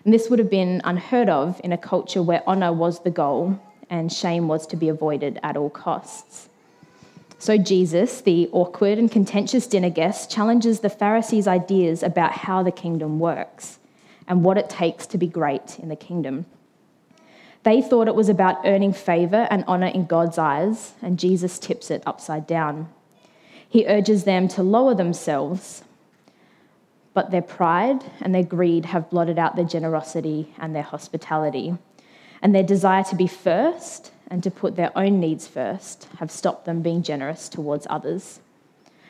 And 0.05 0.15
this 0.15 0.31
would 0.31 0.39
have 0.39 0.51
been 0.51 0.81
unheard 0.85 1.29
of 1.29 1.61
in 1.65 1.73
a 1.73 1.79
culture 1.79 2.23
where 2.23 2.47
honour 2.49 2.73
was 2.73 3.01
the 3.01 3.11
goal 3.11 3.61
and 3.91 4.13
shame 4.13 4.47
was 4.49 4.67
to 4.69 4.77
be 4.77 4.89
avoided 4.89 5.41
at 5.43 5.57
all 5.57 5.71
costs. 5.71 6.49
So, 7.39 7.57
Jesus, 7.57 8.21
the 8.21 8.49
awkward 8.53 8.99
and 8.99 9.11
contentious 9.11 9.67
dinner 9.67 9.91
guest, 9.91 10.31
challenges 10.31 10.81
the 10.81 10.91
Pharisees' 10.91 11.49
ideas 11.49 12.03
about 12.03 12.33
how 12.33 12.63
the 12.63 12.71
kingdom 12.71 13.19
works 13.19 13.79
and 14.29 14.45
what 14.45 14.59
it 14.59 14.71
takes 14.71 15.07
to 15.09 15.19
be 15.19 15.27
great 15.27 15.79
in 15.79 15.89
the 15.89 15.97
kingdom. 15.97 16.47
They 17.63 17.83
thought 17.83 18.09
it 18.09 18.15
was 18.15 18.29
about 18.29 18.65
earning 18.65 18.93
favour 18.93 19.47
and 19.51 19.65
honour 19.65 19.89
in 19.89 20.07
God's 20.07 20.39
eyes, 20.39 20.95
and 21.03 21.19
Jesus 21.19 21.59
tips 21.59 21.91
it 21.91 22.03
upside 22.07 22.47
down. 22.47 22.89
He 23.69 23.87
urges 23.87 24.25
them 24.25 24.49
to 24.49 24.63
lower 24.63 24.95
themselves 24.95 25.85
but 27.13 27.31
their 27.31 27.43
pride 27.43 28.05
and 28.21 28.35
their 28.35 28.45
greed 28.45 28.87
have 28.87 29.11
blotted 29.11 29.39
out 29.39 29.57
their 29.57 29.65
generosity 29.65 30.53
and 30.59 30.75
their 30.75 30.83
hospitality. 30.83 31.75
And 32.43 32.55
their 32.55 32.63
desire 32.63 33.05
to 33.05 33.17
be 33.17 33.27
first 33.27 34.13
and 34.29 34.43
to 34.43 34.51
put 34.51 34.77
their 34.77 34.97
own 34.97 35.21
needs 35.21 35.47
first 35.47 36.09
have 36.19 36.31
stopped 36.31 36.65
them 36.65 36.83
being 36.83 37.03
generous 37.03 37.49
towards 37.49 37.87
others. 37.91 38.41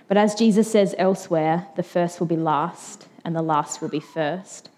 But 0.08 0.16
as 0.16 0.34
Jesus 0.34 0.70
says 0.72 0.94
elsewhere, 0.98 1.68
the 1.76 1.82
first 1.82 2.18
will 2.18 2.26
be 2.26 2.36
last 2.36 3.06
and 3.24 3.36
the 3.36 3.42
last 3.42 3.80
will 3.80 3.90
be 3.90 4.00
first. 4.00 4.70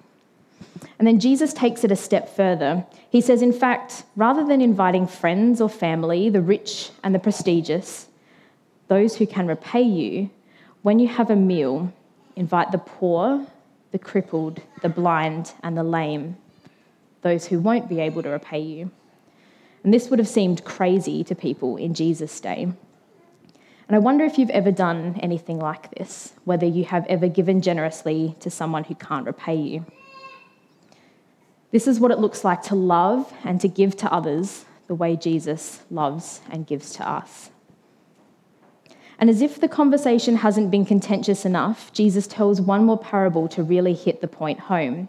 And 0.99 1.07
then 1.07 1.21
Jesus 1.21 1.53
takes 1.53 1.85
it 1.85 1.91
a 1.91 1.97
step 1.97 2.35
further. 2.35 2.87
He 3.11 3.21
says, 3.21 3.43
in 3.43 3.53
fact, 3.53 4.05
rather 4.17 4.45
than 4.45 4.61
inviting 4.61 5.07
friends 5.07 5.61
or 5.61 5.69
family, 5.69 6.29
the 6.29 6.41
rich 6.41 6.91
and 7.03 7.15
the 7.15 7.19
prestigious, 7.19 8.07
those 8.89 9.17
who 9.17 9.27
can 9.27 9.47
repay 9.47 9.83
you, 9.83 10.31
when 10.83 10.99
you 10.99 11.09
have 11.09 11.31
a 11.31 11.37
meal, 11.37 11.93
invite 12.37 12.73
the 12.73 12.79
poor, 12.79 13.47
the 13.91 13.99
crippled, 13.99 14.61
the 14.83 14.89
blind, 14.89 15.53
and 15.63 15.77
the 15.77 15.83
lame, 15.83 16.37
those 17.23 17.47
who 17.47 17.59
won't 17.59 17.89
be 17.89 18.01
able 18.01 18.23
to 18.23 18.31
repay 18.31 18.61
you. 18.61 18.91
And 19.85 19.93
this 19.93 20.09
would 20.09 20.19
have 20.19 20.29
seemed 20.29 20.65
crazy 20.65 21.25
to 21.25 21.35
people 21.35 21.77
in 21.77 21.95
Jesus' 21.95 22.41
day. 22.41 22.63
And 23.89 23.97
I 23.97 23.99
wonder 23.99 24.25
if 24.25 24.39
you've 24.39 24.51
ever 24.51 24.71
done 24.71 25.19
anything 25.21 25.59
like 25.59 25.91
this, 25.97 26.33
whether 26.45 26.67
you 26.67 26.85
have 26.85 27.07
ever 27.09 27.29
given 27.29 27.61
generously 27.61 28.37
to 28.41 28.51
someone 28.51 28.85
who 28.85 28.95
can't 28.95 29.27
repay 29.27 29.57
you. 29.57 29.85
This 31.73 31.89
is 31.89 31.99
what 31.99 32.11
it 32.11 32.19
looks 32.19 32.45
like 32.45 32.63
to 32.65 32.75
love 32.75 33.33
and 33.45 33.61
to 33.61 33.69
give 33.69 33.97
to 33.97 34.13
others 34.13 34.67
the 34.87 34.95
way 34.95 35.17
Jesus 35.17 35.83
loves 35.91 36.43
and 36.51 36.67
gives 36.67 36.93
to 36.93 37.09
us. 37.09 37.51
And 39.19 39.31
as 39.31 39.41
if 39.41 39.61
the 39.61 39.69
conversation 39.69 40.37
hasn't 40.37 40.71
been 40.71 40.85
contentious 40.85 41.45
enough, 41.45 41.93
Jesus 41.93 42.27
tells 42.27 42.61
one 42.61 42.85
more 42.85 42.99
parable 42.99 43.49
to 43.49 43.63
really 43.63 43.95
hit 43.95 44.21
the 44.21 44.29
point 44.29 44.61
home. 44.61 45.09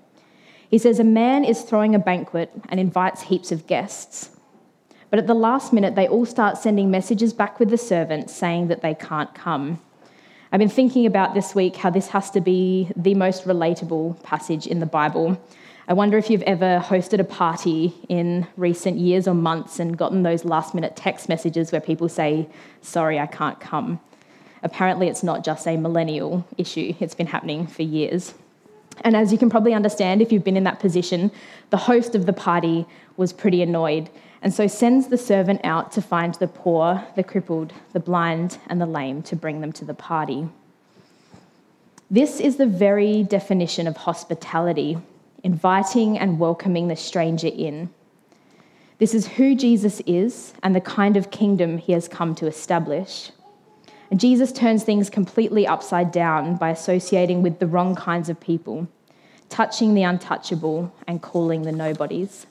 He 0.69 0.77
says, 0.77 0.99
A 0.99 1.03
man 1.03 1.43
is 1.43 1.63
throwing 1.63 1.95
a 1.95 1.99
banquet 1.99 2.51
and 2.69 2.79
invites 2.79 3.23
heaps 3.23 3.51
of 3.51 3.67
guests. 3.67 4.29
But 5.09 5.19
at 5.19 5.27
the 5.27 5.33
last 5.33 5.73
minute, 5.73 5.95
they 5.95 6.07
all 6.07 6.25
start 6.25 6.57
sending 6.57 6.89
messages 6.89 7.33
back 7.33 7.59
with 7.59 7.69
the 7.69 7.77
servants 7.77 8.33
saying 8.33 8.69
that 8.69 8.81
they 8.81 8.95
can't 8.95 9.33
come. 9.35 9.81
I've 10.51 10.59
been 10.59 10.69
thinking 10.69 11.05
about 11.05 11.33
this 11.33 11.53
week 11.53 11.75
how 11.75 11.89
this 11.89 12.07
has 12.09 12.29
to 12.31 12.41
be 12.41 12.91
the 12.95 13.15
most 13.15 13.45
relatable 13.45 14.21
passage 14.23 14.67
in 14.67 14.79
the 14.79 14.85
Bible. 14.85 15.41
I 15.87 15.93
wonder 15.93 16.17
if 16.17 16.29
you've 16.29 16.43
ever 16.43 16.79
hosted 16.79 17.19
a 17.19 17.25
party 17.25 17.93
in 18.07 18.47
recent 18.55 18.97
years 18.97 19.27
or 19.27 19.33
months 19.33 19.79
and 19.79 19.97
gotten 19.97 20.23
those 20.23 20.45
last 20.45 20.73
minute 20.73 20.95
text 20.95 21.27
messages 21.27 21.71
where 21.71 21.81
people 21.81 22.07
say, 22.07 22.47
Sorry, 22.81 23.19
I 23.19 23.25
can't 23.25 23.59
come. 23.59 23.99
Apparently, 24.61 25.07
it's 25.07 25.23
not 25.23 25.43
just 25.43 25.67
a 25.67 25.75
millennial 25.75 26.47
issue, 26.57 26.93
it's 27.01 27.15
been 27.15 27.27
happening 27.27 27.67
for 27.67 27.81
years. 27.81 28.33
And 29.01 29.15
as 29.15 29.33
you 29.33 29.37
can 29.37 29.49
probably 29.49 29.73
understand, 29.73 30.21
if 30.21 30.31
you've 30.31 30.43
been 30.43 30.55
in 30.55 30.63
that 30.63 30.79
position, 30.79 31.31
the 31.69 31.77
host 31.77 32.15
of 32.15 32.27
the 32.27 32.33
party 32.33 32.85
was 33.17 33.33
pretty 33.33 33.61
annoyed 33.61 34.09
and 34.43 34.53
so 34.53 34.67
sends 34.67 35.07
the 35.07 35.17
servant 35.17 35.61
out 35.63 35.93
to 35.93 36.01
find 36.01 36.35
the 36.35 36.47
poor, 36.47 37.01
the 37.15 37.23
crippled, 37.23 37.71
the 37.93 37.99
blind, 37.99 38.57
and 38.67 38.79
the 38.79 38.85
lame 38.85 39.21
to 39.23 39.37
bring 39.37 39.61
them 39.61 39.71
to 39.71 39.85
the 39.85 39.93
party. 39.93 40.49
This 42.11 42.41
is 42.41 42.57
the 42.57 42.65
very 42.65 43.23
definition 43.23 43.87
of 43.87 43.95
hospitality 43.95 44.97
inviting 45.43 46.17
and 46.17 46.39
welcoming 46.39 46.87
the 46.87 46.95
stranger 46.95 47.47
in. 47.47 47.89
This 48.97 49.13
is 49.13 49.27
who 49.27 49.55
Jesus 49.55 50.01
is 50.05 50.53
and 50.63 50.75
the 50.75 50.81
kind 50.81 51.17
of 51.17 51.31
kingdom 51.31 51.77
he 51.77 51.91
has 51.91 52.07
come 52.07 52.33
to 52.35 52.47
establish. 52.47 53.31
And 54.09 54.19
Jesus 54.19 54.51
turns 54.51 54.83
things 54.83 55.09
completely 55.09 55.67
upside 55.67 56.11
down 56.11 56.55
by 56.55 56.69
associating 56.69 57.41
with 57.41 57.59
the 57.59 57.67
wrong 57.67 57.95
kinds 57.95 58.29
of 58.29 58.39
people, 58.39 58.87
touching 59.49 59.93
the 59.93 60.03
untouchable 60.03 60.93
and 61.07 61.21
calling 61.21 61.63
the 61.63 61.71
nobodies. 61.71 62.45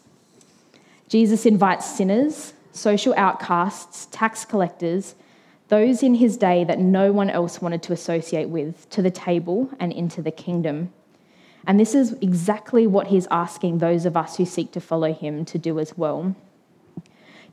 Jesus 1.09 1.47
invites 1.47 1.87
sinners, 1.87 2.53
social 2.73 3.15
outcasts, 3.17 4.07
tax 4.11 4.45
collectors, 4.45 5.15
those 5.69 6.03
in 6.03 6.17
his 6.17 6.37
day 6.37 6.65
that 6.65 6.79
no 6.79 7.13
one 7.13 7.31
else 7.31 7.63
wanted 7.63 7.83
to 7.85 7.93
associate 7.93 8.49
with, 8.49 8.89
to 8.91 9.01
the 9.01 9.11
table 9.11 9.71
and 9.79 9.93
into 9.93 10.21
the 10.21 10.31
kingdom. 10.31 10.93
And 11.67 11.79
this 11.79 11.95
is 11.95 12.17
exactly 12.21 12.87
what 12.87 13.09
he's 13.09 13.27
asking 13.31 13.79
those 13.79 14.05
of 14.05 14.17
us 14.17 14.37
who 14.37 14.45
seek 14.45 14.73
to 14.73 14.81
follow 14.81 15.13
him 15.13 15.45
to 15.47 15.59
do 15.59 15.79
as 15.79 15.97
well. 15.97 16.35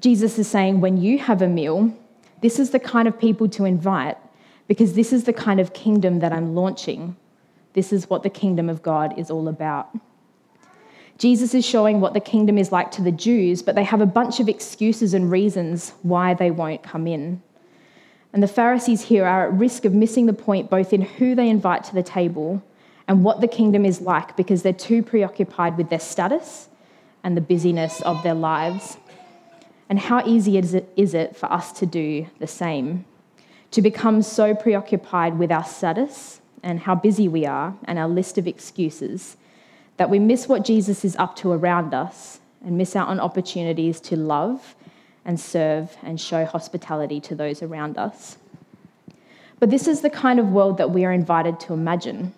Jesus 0.01 0.39
is 0.39 0.47
saying, 0.47 0.81
when 0.81 0.97
you 0.97 1.19
have 1.19 1.41
a 1.41 1.47
meal, 1.47 1.93
this 2.41 2.57
is 2.57 2.71
the 2.71 2.79
kind 2.79 3.07
of 3.07 3.19
people 3.19 3.47
to 3.49 3.65
invite 3.65 4.17
because 4.67 4.93
this 4.93 5.11
is 5.11 5.25
the 5.25 5.33
kind 5.33 5.59
of 5.59 5.73
kingdom 5.73 6.19
that 6.19 6.31
I'm 6.31 6.55
launching. 6.55 7.15
This 7.73 7.91
is 7.91 8.09
what 8.09 8.23
the 8.23 8.29
kingdom 8.29 8.69
of 8.69 8.81
God 8.81 9.17
is 9.17 9.29
all 9.29 9.47
about. 9.47 9.89
Jesus 11.17 11.53
is 11.53 11.65
showing 11.65 11.99
what 11.99 12.13
the 12.13 12.21
kingdom 12.21 12.57
is 12.57 12.71
like 12.71 12.91
to 12.91 13.01
the 13.01 13.11
Jews, 13.11 13.61
but 13.61 13.75
they 13.75 13.83
have 13.83 13.99
a 13.99 14.05
bunch 14.05 14.39
of 14.39 14.47
excuses 14.47 15.13
and 15.13 15.29
reasons 15.29 15.93
why 16.01 16.33
they 16.33 16.49
won't 16.49 16.81
come 16.81 17.07
in. 17.07 17.41
And 18.31 18.41
the 18.41 18.47
Pharisees 18.47 19.01
here 19.01 19.25
are 19.25 19.47
at 19.47 19.53
risk 19.53 19.83
of 19.85 19.93
missing 19.93 20.27
the 20.27 20.33
point 20.33 20.69
both 20.69 20.93
in 20.93 21.01
who 21.01 21.35
they 21.35 21.49
invite 21.49 21.83
to 21.85 21.93
the 21.93 22.03
table 22.03 22.63
and 23.09 23.23
what 23.23 23.41
the 23.41 23.47
kingdom 23.47 23.85
is 23.85 24.01
like 24.01 24.37
because 24.37 24.61
they're 24.61 24.71
too 24.71 25.01
preoccupied 25.01 25.77
with 25.77 25.89
their 25.89 25.99
status 25.99 26.69
and 27.23 27.35
the 27.35 27.41
busyness 27.41 28.01
of 28.03 28.21
their 28.21 28.35
lives. 28.35 28.97
And 29.89 29.97
how 29.97 30.23
easy 30.27 30.59
is 30.59 30.75
it, 30.75 30.93
is 30.95 31.15
it 31.15 31.35
for 31.35 31.51
us 31.51 31.71
to 31.79 31.87
do 31.87 32.27
the 32.37 32.45
same? 32.45 33.05
To 33.71 33.81
become 33.81 34.21
so 34.21 34.53
preoccupied 34.53 35.39
with 35.39 35.51
our 35.51 35.63
status 35.63 36.39
and 36.61 36.81
how 36.81 36.93
busy 36.93 37.27
we 37.27 37.47
are 37.47 37.75
and 37.85 37.97
our 37.97 38.07
list 38.07 38.37
of 38.37 38.47
excuses 38.47 39.37
that 39.97 40.11
we 40.11 40.19
miss 40.19 40.47
what 40.47 40.63
Jesus 40.63 41.03
is 41.03 41.15
up 41.15 41.35
to 41.37 41.51
around 41.51 41.95
us 41.95 42.39
and 42.63 42.77
miss 42.77 42.95
out 42.95 43.07
on 43.07 43.19
opportunities 43.19 43.99
to 44.01 44.15
love 44.15 44.75
and 45.25 45.39
serve 45.39 45.97
and 46.03 46.21
show 46.21 46.45
hospitality 46.45 47.19
to 47.21 47.33
those 47.33 47.63
around 47.63 47.97
us. 47.97 48.37
But 49.59 49.71
this 49.71 49.87
is 49.87 50.01
the 50.01 50.11
kind 50.11 50.39
of 50.39 50.51
world 50.51 50.77
that 50.77 50.91
we 50.91 51.05
are 51.05 51.11
invited 51.11 51.59
to 51.61 51.73
imagine. 51.73 52.35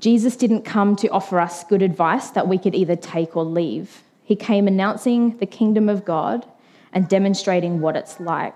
Jesus 0.00 0.36
didn't 0.36 0.62
come 0.62 0.96
to 0.96 1.08
offer 1.08 1.40
us 1.40 1.64
good 1.64 1.82
advice 1.82 2.30
that 2.30 2.48
we 2.48 2.58
could 2.58 2.74
either 2.74 2.96
take 2.96 3.36
or 3.36 3.44
leave. 3.44 4.02
He 4.24 4.36
came 4.36 4.66
announcing 4.66 5.36
the 5.38 5.46
kingdom 5.46 5.88
of 5.88 6.04
God 6.04 6.46
and 6.92 7.08
demonstrating 7.08 7.80
what 7.80 7.96
it's 7.96 8.20
like. 8.20 8.54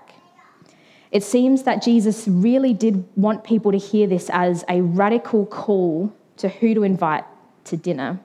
It 1.11 1.23
seems 1.23 1.63
that 1.63 1.81
Jesus 1.81 2.27
really 2.27 2.73
did 2.73 3.03
want 3.15 3.43
people 3.43 3.71
to 3.71 3.77
hear 3.77 4.05
this 4.07 4.29
as 4.31 4.63
a 4.69 4.81
radical 4.81 5.45
call 5.45 6.13
to 6.37 6.49
who 6.49 6.73
to 6.73 6.83
invite 6.83 7.25
to 7.65 7.77
dinner. 7.77 8.19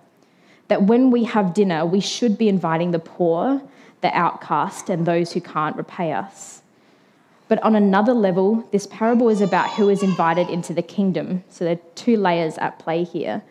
That 0.69 0.83
when 0.83 1.11
we 1.11 1.25
have 1.25 1.55
dinner, 1.55 1.85
we 1.87 2.01
should 2.01 2.37
be 2.37 2.49
inviting 2.49 2.91
the 2.91 2.99
poor, 2.99 3.63
the 4.01 4.15
outcast, 4.17 4.91
and 4.91 5.07
those 5.07 5.33
who 5.33 5.41
can't 5.41 5.77
repay 5.77 6.13
us. 6.13 6.63
But 7.49 7.63
on 7.63 7.77
another 7.77 8.15
level, 8.15 8.67
this 8.73 8.87
parable 8.87 9.29
is 9.29 9.41
about 9.41 9.71
who 9.71 9.89
is 9.89 10.03
invited 10.03 10.49
into 10.49 10.73
the 10.73 10.83
kingdom. 10.83 11.45
So 11.51 11.65
there 11.65 11.75
are 11.75 11.91
two 11.95 12.17
layers 12.17 12.57
at 12.59 12.79
play 12.79 13.05
here. 13.05 13.43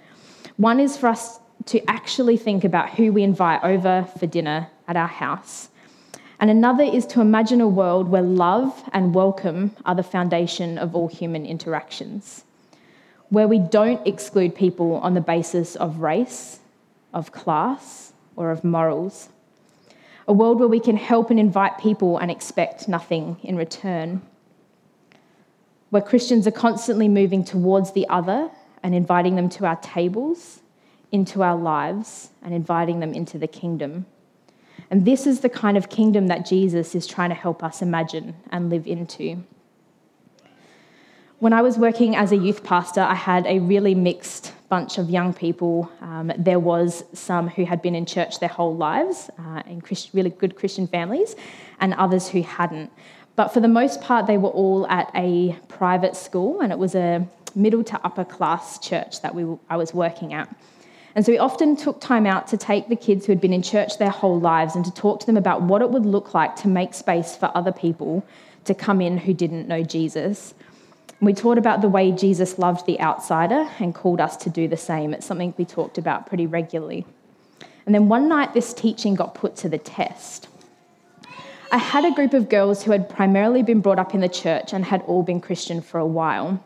One 0.58 0.80
is 0.80 0.98
for 0.98 1.08
us 1.08 1.40
to 1.66 1.90
actually 1.90 2.38
think 2.38 2.64
about 2.64 2.90
who 2.92 3.14
we 3.14 3.24
invite 3.24 3.64
over 3.64 4.08
for 4.18 4.26
dinner 4.26 4.68
at 4.88 4.98
our 4.98 5.08
house. 5.08 5.70
And 6.40 6.50
another 6.50 6.84
is 6.84 7.06
to 7.08 7.22
imagine 7.22 7.62
a 7.62 7.68
world 7.68 8.10
where 8.10 8.22
love 8.22 8.84
and 8.92 9.14
welcome 9.14 9.72
are 9.86 9.96
the 9.96 10.04
foundation 10.04 10.78
of 10.78 10.96
all 10.96 11.08
human 11.08 11.46
interactions, 11.46 12.44
where 13.30 13.48
we 13.48 13.60
don't 13.60 14.06
exclude 14.06 14.54
people 14.54 14.96
on 14.96 15.14
the 15.14 15.22
basis 15.22 15.76
of 15.76 16.00
race, 16.00 16.60
of 17.14 17.32
class, 17.32 18.12
or 18.36 18.52
of 18.52 18.64
morals. 18.64 19.30
A 20.28 20.34
world 20.34 20.60
where 20.60 20.70
we 20.70 20.80
can 20.80 20.96
help 20.96 21.30
and 21.30 21.40
invite 21.40 21.78
people 21.78 22.18
and 22.18 22.32
expect 22.32 22.88
nothing 22.88 23.38
in 23.44 23.56
return. 23.58 24.22
Where 25.90 26.02
Christians 26.02 26.48
are 26.48 26.52
constantly 26.52 27.10
moving 27.10 27.44
towards 27.44 27.92
the 27.92 28.08
other 28.08 28.50
and 28.82 28.96
inviting 28.96 29.36
them 29.36 29.50
to 29.50 29.66
our 29.66 29.76
tables, 29.78 30.62
into 31.12 31.44
our 31.44 31.58
lives, 31.58 32.30
and 32.42 32.54
inviting 32.54 33.00
them 33.00 33.14
into 33.14 33.38
the 33.38 33.48
kingdom. 33.48 34.06
And 34.90 35.06
this 35.06 35.28
is 35.28 35.42
the 35.42 35.50
kind 35.50 35.78
of 35.78 35.90
kingdom 35.90 36.28
that 36.28 36.46
Jesus 36.46 36.96
is 36.96 37.06
trying 37.06 37.30
to 37.30 37.36
help 37.36 37.64
us 37.64 37.82
imagine 37.82 38.36
and 38.52 38.70
live 38.70 38.88
into. 38.88 39.44
When 41.40 41.52
I 41.54 41.62
was 41.62 41.78
working 41.78 42.16
as 42.16 42.32
a 42.32 42.38
youth 42.38 42.64
pastor, 42.64 43.02
I 43.02 43.16
had 43.16 43.46
a 43.46 43.60
really 43.60 43.96
mixed 43.96 44.54
bunch 44.76 44.98
of 44.98 45.08
young 45.08 45.32
people. 45.46 45.76
Um, 46.02 46.32
there 46.36 46.62
was 46.74 47.04
some 47.14 47.46
who 47.48 47.64
had 47.64 47.80
been 47.86 47.96
in 48.02 48.06
church 48.16 48.40
their 48.40 48.54
whole 48.58 48.76
lives, 48.76 49.30
uh, 49.38 49.62
in 49.74 49.82
Christ- 49.82 50.10
really 50.18 50.32
good 50.42 50.54
Christian 50.60 50.88
families, 50.88 51.36
and 51.82 51.94
others 52.06 52.24
who 52.32 52.42
hadn't. 52.42 52.90
But 53.36 53.48
for 53.54 53.60
the 53.60 53.74
most 53.80 54.02
part, 54.02 54.26
they 54.26 54.40
were 54.44 54.56
all 54.64 54.88
at 55.00 55.08
a 55.14 55.56
private 55.68 56.16
school, 56.16 56.52
and 56.62 56.72
it 56.76 56.80
was 56.86 56.96
a 56.96 57.10
middle 57.54 57.84
to 57.92 57.96
upper 58.08 58.26
class 58.26 58.66
church 58.90 59.22
that 59.22 59.36
we, 59.36 59.44
I 59.70 59.78
was 59.78 59.94
working 59.94 60.34
at. 60.34 60.48
And 61.14 61.24
so 61.24 61.32
we 61.32 61.38
often 61.38 61.76
took 61.76 62.02
time 62.02 62.26
out 62.26 62.48
to 62.48 62.58
take 62.58 62.84
the 62.90 62.96
kids 63.08 63.28
who 63.28 63.32
had 63.32 63.42
been 63.46 63.54
in 63.54 63.62
church 63.62 64.00
their 64.00 64.16
whole 64.22 64.40
lives 64.40 64.76
and 64.76 64.84
to 64.90 64.94
talk 65.04 65.20
to 65.20 65.28
them 65.28 65.38
about 65.38 65.62
what 65.62 65.84
it 65.84 65.90
would 65.94 66.08
look 66.16 66.34
like 66.34 66.56
to 66.64 66.68
make 66.68 66.96
space 66.96 67.36
for 67.36 67.52
other 67.54 67.72
people 67.72 68.26
to 68.70 68.74
come 68.74 69.00
in 69.02 69.20
who 69.20 69.34
didn't 69.36 69.68
know 69.68 69.84
Jesus. 69.84 70.56
We 71.22 71.34
taught 71.34 71.58
about 71.58 71.82
the 71.82 71.88
way 71.88 72.12
Jesus 72.12 72.60
loved 72.60 72.86
the 72.86 73.00
outsider 73.00 73.70
and 73.80 73.96
called 73.96 74.20
us 74.20 74.36
to 74.38 74.50
do 74.50 74.68
the 74.68 74.78
same. 74.78 75.14
It's 75.14 75.26
something 75.26 75.54
we 75.58 75.66
talked 75.66 75.98
about 75.98 76.28
pretty 76.28 76.46
regularly. 76.46 77.06
And 77.86 77.96
then 77.96 78.10
one 78.10 78.28
night, 78.28 78.54
this 78.54 78.74
teaching 78.74 79.16
got 79.16 79.34
put 79.36 79.56
to 79.58 79.70
the 79.70 79.78
test. 79.78 80.48
I 81.72 81.78
had 81.78 82.06
a 82.06 82.12
group 82.12 82.34
of 82.34 82.50
girls 82.50 82.84
who 82.84 82.92
had 82.92 83.10
primarily 83.10 83.64
been 83.64 83.82
brought 83.82 84.00
up 84.00 84.14
in 84.14 84.22
the 84.22 84.30
church 84.30 84.74
and 84.74 84.86
had 84.86 85.02
all 85.04 85.24
been 85.24 85.42
Christian 85.42 85.82
for 85.82 85.98
a 85.98 86.06
while. 86.06 86.64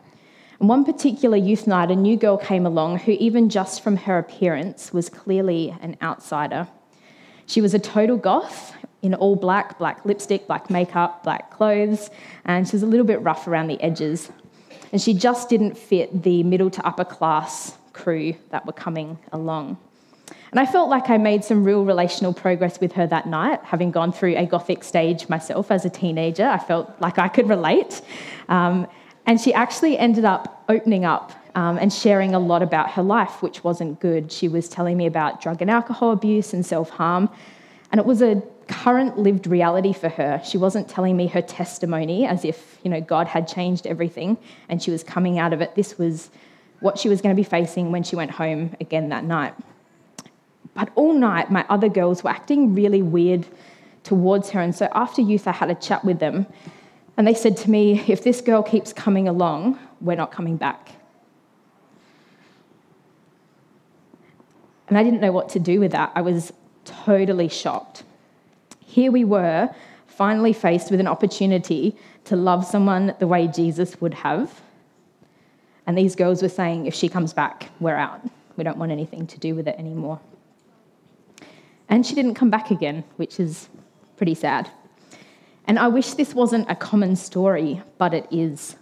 And 0.60 0.68
one 0.68 0.84
particular 0.84 1.36
youth 1.36 1.66
night, 1.66 1.90
a 1.90 1.96
new 1.96 2.16
girl 2.16 2.36
came 2.36 2.66
along 2.66 2.98
who, 3.00 3.12
even 3.12 3.48
just 3.48 3.80
from 3.82 3.96
her 3.96 4.18
appearance, 4.18 4.92
was 4.92 5.08
clearly 5.08 5.74
an 5.80 5.96
outsider. 6.02 6.68
She 7.46 7.60
was 7.60 7.74
a 7.74 7.78
total 7.78 8.16
goth 8.16 8.74
in 9.02 9.14
all 9.14 9.36
black, 9.36 9.78
black 9.78 10.04
lipstick, 10.04 10.46
black 10.46 10.70
makeup, 10.70 11.22
black 11.22 11.50
clothes, 11.50 12.10
and 12.44 12.66
she 12.66 12.74
was 12.74 12.82
a 12.82 12.86
little 12.86 13.06
bit 13.06 13.20
rough 13.22 13.46
around 13.46 13.68
the 13.68 13.80
edges. 13.80 14.30
And 14.92 15.00
she 15.00 15.14
just 15.14 15.48
didn't 15.48 15.76
fit 15.76 16.22
the 16.22 16.42
middle 16.42 16.70
to 16.70 16.86
upper 16.86 17.04
class 17.04 17.76
crew 17.92 18.34
that 18.50 18.64
were 18.66 18.72
coming 18.72 19.18
along. 19.32 19.76
And 20.50 20.58
I 20.58 20.66
felt 20.66 20.88
like 20.88 21.10
I 21.10 21.18
made 21.18 21.44
some 21.44 21.62
real 21.62 21.84
relational 21.84 22.32
progress 22.32 22.80
with 22.80 22.92
her 22.92 23.06
that 23.06 23.26
night, 23.26 23.60
having 23.64 23.90
gone 23.90 24.12
through 24.12 24.36
a 24.36 24.46
gothic 24.46 24.82
stage 24.82 25.28
myself 25.28 25.70
as 25.70 25.84
a 25.84 25.90
teenager. 25.90 26.46
I 26.46 26.58
felt 26.58 26.90
like 27.00 27.18
I 27.18 27.28
could 27.28 27.48
relate. 27.48 28.00
Um, 28.48 28.86
and 29.26 29.38
she 29.38 29.52
actually 29.52 29.98
ended 29.98 30.24
up 30.24 30.64
opening 30.70 31.04
up 31.04 31.32
um, 31.54 31.76
and 31.76 31.92
sharing 31.92 32.34
a 32.34 32.38
lot 32.38 32.62
about 32.62 32.90
her 32.92 33.02
life, 33.02 33.42
which 33.42 33.62
wasn't 33.62 34.00
good. 34.00 34.32
She 34.32 34.48
was 34.48 34.68
telling 34.68 34.96
me 34.96 35.06
about 35.06 35.42
drug 35.42 35.60
and 35.60 35.70
alcohol 35.70 36.12
abuse 36.12 36.54
and 36.54 36.64
self 36.64 36.88
harm. 36.88 37.28
And 37.92 37.98
it 37.98 38.06
was 38.06 38.22
a 38.22 38.42
current 38.68 39.18
lived 39.18 39.46
reality 39.46 39.92
for 39.92 40.08
her. 40.08 40.40
She 40.44 40.58
wasn't 40.58 40.88
telling 40.88 41.16
me 41.16 41.26
her 41.28 41.42
testimony 41.42 42.26
as 42.26 42.44
if, 42.44 42.78
you 42.82 42.90
know, 42.90 43.00
God 43.00 43.26
had 43.26 43.48
changed 43.48 43.86
everything 43.86 44.38
and 44.68 44.82
she 44.82 44.90
was 44.90 45.02
coming 45.02 45.38
out 45.38 45.52
of 45.52 45.60
it. 45.60 45.74
This 45.74 45.98
was 45.98 46.30
what 46.80 46.98
she 46.98 47.08
was 47.08 47.20
going 47.20 47.34
to 47.34 47.40
be 47.40 47.48
facing 47.48 47.90
when 47.90 48.02
she 48.02 48.16
went 48.16 48.30
home 48.30 48.76
again 48.80 49.08
that 49.08 49.24
night. 49.24 49.54
But 50.74 50.90
all 50.94 51.12
night, 51.12 51.50
my 51.50 51.64
other 51.68 51.88
girls 51.88 52.22
were 52.22 52.30
acting 52.30 52.74
really 52.74 53.02
weird 53.02 53.46
towards 54.04 54.50
her. 54.50 54.60
And 54.60 54.74
so 54.74 54.88
after 54.92 55.20
youth, 55.20 55.48
I 55.48 55.52
had 55.52 55.70
a 55.70 55.74
chat 55.74 56.04
with 56.04 56.20
them. 56.20 56.46
And 57.16 57.26
they 57.26 57.34
said 57.34 57.56
to 57.58 57.70
me, 57.70 58.00
if 58.06 58.22
this 58.22 58.40
girl 58.40 58.62
keeps 58.62 58.92
coming 58.92 59.26
along, 59.26 59.78
we're 60.00 60.16
not 60.16 60.30
coming 60.30 60.56
back. 60.56 60.92
And 64.88 64.96
I 64.96 65.02
didn't 65.02 65.20
know 65.20 65.32
what 65.32 65.48
to 65.50 65.58
do 65.58 65.80
with 65.80 65.92
that. 65.92 66.12
I 66.14 66.22
was 66.22 66.52
totally 66.84 67.48
shocked. 67.48 68.04
Here 68.88 69.12
we 69.12 69.22
were, 69.22 69.68
finally 70.06 70.54
faced 70.54 70.90
with 70.90 70.98
an 70.98 71.06
opportunity 71.06 71.94
to 72.24 72.36
love 72.36 72.64
someone 72.64 73.14
the 73.18 73.26
way 73.26 73.46
Jesus 73.46 74.00
would 74.00 74.14
have. 74.14 74.62
And 75.86 75.96
these 75.96 76.16
girls 76.16 76.40
were 76.40 76.48
saying, 76.48 76.86
if 76.86 76.94
she 76.94 77.10
comes 77.10 77.34
back, 77.34 77.68
we're 77.80 77.96
out. 77.96 78.22
We 78.56 78.64
don't 78.64 78.78
want 78.78 78.90
anything 78.90 79.26
to 79.26 79.38
do 79.38 79.54
with 79.54 79.68
it 79.68 79.76
anymore. 79.78 80.20
And 81.90 82.06
she 82.06 82.14
didn't 82.14 82.34
come 82.34 82.48
back 82.48 82.70
again, 82.70 83.04
which 83.16 83.38
is 83.38 83.68
pretty 84.16 84.34
sad. 84.34 84.70
And 85.66 85.78
I 85.78 85.88
wish 85.88 86.14
this 86.14 86.34
wasn't 86.34 86.70
a 86.70 86.74
common 86.74 87.14
story, 87.14 87.82
but 87.98 88.14
it 88.14 88.26
is. 88.30 88.74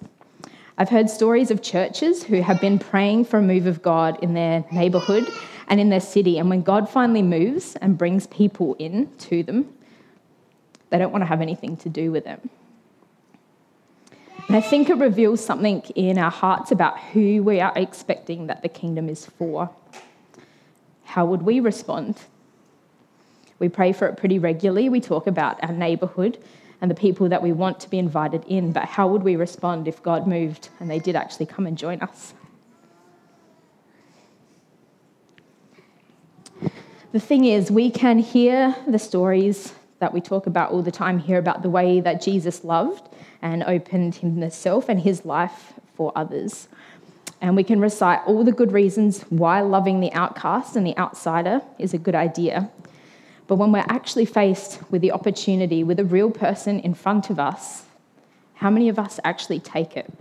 I've 0.78 0.88
heard 0.88 1.10
stories 1.10 1.50
of 1.50 1.62
churches 1.62 2.22
who 2.22 2.42
have 2.42 2.60
been 2.60 2.78
praying 2.78 3.24
for 3.24 3.38
a 3.38 3.42
move 3.42 3.66
of 3.66 3.82
God 3.82 4.22
in 4.22 4.34
their 4.34 4.64
neighbourhood 4.70 5.26
and 5.66 5.80
in 5.80 5.88
their 5.88 6.00
city, 6.00 6.38
and 6.38 6.48
when 6.48 6.62
God 6.62 6.88
finally 6.88 7.22
moves 7.22 7.74
and 7.82 7.98
brings 7.98 8.28
people 8.28 8.76
in 8.78 9.08
to 9.16 9.42
them, 9.42 9.68
they 10.90 10.98
don't 10.98 11.12
want 11.12 11.22
to 11.22 11.26
have 11.26 11.40
anything 11.40 11.76
to 11.78 11.88
do 11.88 12.12
with 12.12 12.26
it. 12.26 12.40
And 14.48 14.56
I 14.56 14.60
think 14.60 14.88
it 14.88 14.96
reveals 14.96 15.44
something 15.44 15.82
in 15.94 16.18
our 16.18 16.30
hearts 16.30 16.70
about 16.70 17.00
who 17.00 17.42
we 17.42 17.60
are 17.60 17.72
expecting 17.74 18.46
that 18.46 18.62
the 18.62 18.68
kingdom 18.68 19.08
is 19.08 19.26
for. 19.26 19.70
How 21.04 21.26
would 21.26 21.42
we 21.42 21.58
respond 21.58 22.20
we 23.58 23.68
pray 23.68 23.92
for 23.92 24.06
it 24.06 24.16
pretty 24.16 24.38
regularly. 24.38 24.88
We 24.88 25.00
talk 25.00 25.26
about 25.26 25.62
our 25.62 25.72
neighbourhood 25.72 26.38
and 26.80 26.90
the 26.90 26.94
people 26.94 27.28
that 27.30 27.42
we 27.42 27.52
want 27.52 27.80
to 27.80 27.90
be 27.90 27.98
invited 27.98 28.44
in, 28.46 28.72
but 28.72 28.84
how 28.84 29.08
would 29.08 29.22
we 29.22 29.36
respond 29.36 29.88
if 29.88 30.02
God 30.02 30.26
moved 30.26 30.68
and 30.78 30.90
they 30.90 30.98
did 30.98 31.16
actually 31.16 31.46
come 31.46 31.66
and 31.66 31.78
join 31.78 32.00
us? 32.02 32.34
The 37.12 37.20
thing 37.20 37.46
is, 37.46 37.70
we 37.70 37.90
can 37.90 38.18
hear 38.18 38.76
the 38.86 38.98
stories 38.98 39.72
that 39.98 40.12
we 40.12 40.20
talk 40.20 40.46
about 40.46 40.70
all 40.70 40.82
the 40.82 40.90
time, 40.90 41.18
here 41.18 41.38
about 41.38 41.62
the 41.62 41.70
way 41.70 42.00
that 42.00 42.20
Jesus 42.20 42.64
loved 42.64 43.08
and 43.42 43.62
opened 43.64 44.16
himself 44.16 44.88
and 44.88 45.00
his 45.00 45.24
life 45.24 45.72
for 45.94 46.12
others. 46.14 46.68
And 47.40 47.56
we 47.56 47.64
can 47.64 47.80
recite 47.80 48.20
all 48.26 48.44
the 48.44 48.52
good 48.52 48.72
reasons 48.72 49.22
why 49.22 49.60
loving 49.60 50.00
the 50.00 50.12
outcast 50.12 50.76
and 50.76 50.86
the 50.86 50.96
outsider 50.96 51.62
is 51.78 51.94
a 51.94 51.98
good 51.98 52.14
idea. 52.14 52.70
But 53.46 53.56
when 53.56 53.72
we're 53.72 53.84
actually 53.88 54.24
faced 54.24 54.80
with 54.90 55.02
the 55.02 55.12
opportunity 55.12 55.84
with 55.84 56.00
a 56.00 56.04
real 56.04 56.30
person 56.30 56.80
in 56.80 56.94
front 56.94 57.30
of 57.30 57.38
us, 57.38 57.84
how 58.54 58.70
many 58.70 58.88
of 58.88 58.98
us 58.98 59.20
actually 59.22 59.60
take 59.60 59.96
it? 59.96 60.12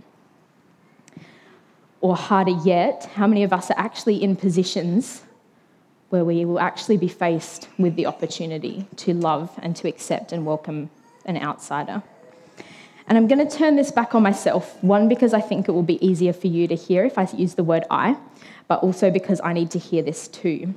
Or 2.00 2.14
harder 2.14 2.56
yet, 2.64 3.10
how 3.14 3.26
many 3.26 3.42
of 3.42 3.52
us 3.52 3.70
are 3.70 3.78
actually 3.78 4.22
in 4.22 4.36
positions 4.36 5.22
where 6.10 6.24
we 6.24 6.44
will 6.44 6.60
actually 6.60 6.96
be 6.96 7.08
faced 7.08 7.68
with 7.78 7.96
the 7.96 8.06
opportunity 8.06 8.86
to 8.96 9.12
love 9.12 9.50
and 9.62 9.74
to 9.76 9.88
accept 9.88 10.32
and 10.32 10.46
welcome 10.46 10.90
an 11.24 11.36
outsider? 11.36 12.02
And 13.08 13.16
I'm 13.16 13.28
going 13.28 13.46
to 13.46 13.56
turn 13.56 13.76
this 13.76 13.92
back 13.92 14.14
on 14.14 14.22
myself, 14.22 14.82
one, 14.82 15.08
because 15.08 15.32
I 15.32 15.40
think 15.40 15.68
it 15.68 15.72
will 15.72 15.82
be 15.82 16.04
easier 16.04 16.32
for 16.32 16.48
you 16.48 16.66
to 16.68 16.74
hear 16.74 17.04
if 17.04 17.18
I 17.18 17.28
use 17.36 17.54
the 17.54 17.62
word 17.62 17.84
I, 17.90 18.16
but 18.66 18.82
also 18.82 19.10
because 19.10 19.40
I 19.44 19.52
need 19.52 19.70
to 19.72 19.78
hear 19.78 20.02
this 20.02 20.26
too. 20.26 20.74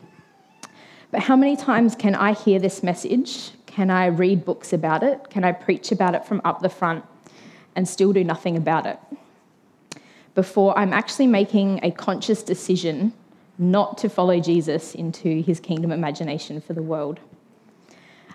But 1.12 1.22
how 1.22 1.36
many 1.36 1.56
times 1.56 1.96
can 1.96 2.14
I 2.14 2.34
hear 2.34 2.60
this 2.60 2.84
message? 2.84 3.52
Can 3.66 3.90
I 3.90 4.08
read 4.08 4.46
books 4.46 4.74
about 4.74 5.02
it? 5.02 5.30
Can 5.32 5.44
I 5.44 5.52
preach 5.52 5.92
about 5.92 6.14
it 6.14 6.24
from 6.24 6.42
up 6.46 6.62
the 6.62 6.70
front 6.70 7.04
and 7.76 7.88
still 7.88 8.14
do 8.14 8.24
nothing 8.24 8.56
about 8.56 8.86
it? 8.86 9.00
Before 10.36 10.78
I'm 10.78 10.94
actually 10.94 11.28
making 11.28 11.80
a 11.82 11.90
conscious 11.90 12.44
decision 12.44 13.14
not 13.60 13.98
to 14.00 14.10
follow 14.10 14.40
Jesus 14.40 14.96
into 14.96 15.42
his 15.42 15.60
kingdom 15.60 15.92
imagination 15.92 16.62
for 16.62 16.74
the 16.74 16.82
world. 16.82 17.20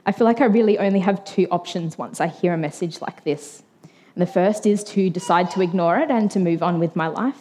I 0.07 0.13
feel 0.13 0.27
like 0.27 0.43
I 0.43 0.45
really 0.45 0.79
only 0.79 1.01
have 1.01 1.25
two 1.25 1.49
options 1.51 1.97
once 1.97 2.21
I 2.21 2.29
hear 2.29 2.53
a 2.53 2.59
message 2.59 3.01
like 3.01 3.25
this. 3.25 3.63
And 3.83 4.23
the 4.23 4.31
first 4.31 4.67
is 4.67 4.85
to 4.85 5.09
decide 5.09 5.51
to 5.53 5.63
ignore 5.63 5.99
it 5.99 6.11
and 6.11 6.31
to 6.31 6.39
move 6.39 6.63
on 6.63 6.79
with 6.79 6.95
my 6.95 7.09
life. 7.09 7.39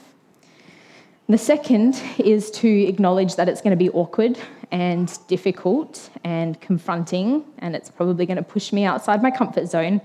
The 1.28 1.38
second 1.38 2.02
is 2.18 2.50
to 2.52 2.68
acknowledge 2.68 3.36
that 3.36 3.48
it's 3.50 3.62
going 3.62 3.72
to 3.72 3.78
be 3.78 3.90
awkward 3.90 4.38
and 4.72 5.18
difficult 5.28 6.10
and 6.24 6.60
confronting, 6.62 7.46
and 7.60 7.76
it's 7.76 7.90
probably 7.92 8.26
going 8.26 8.38
to 8.38 8.44
push 8.44 8.74
me 8.74 8.86
outside 8.86 9.22
my 9.22 9.32
comfort 9.32 9.68
zone, 9.68 10.02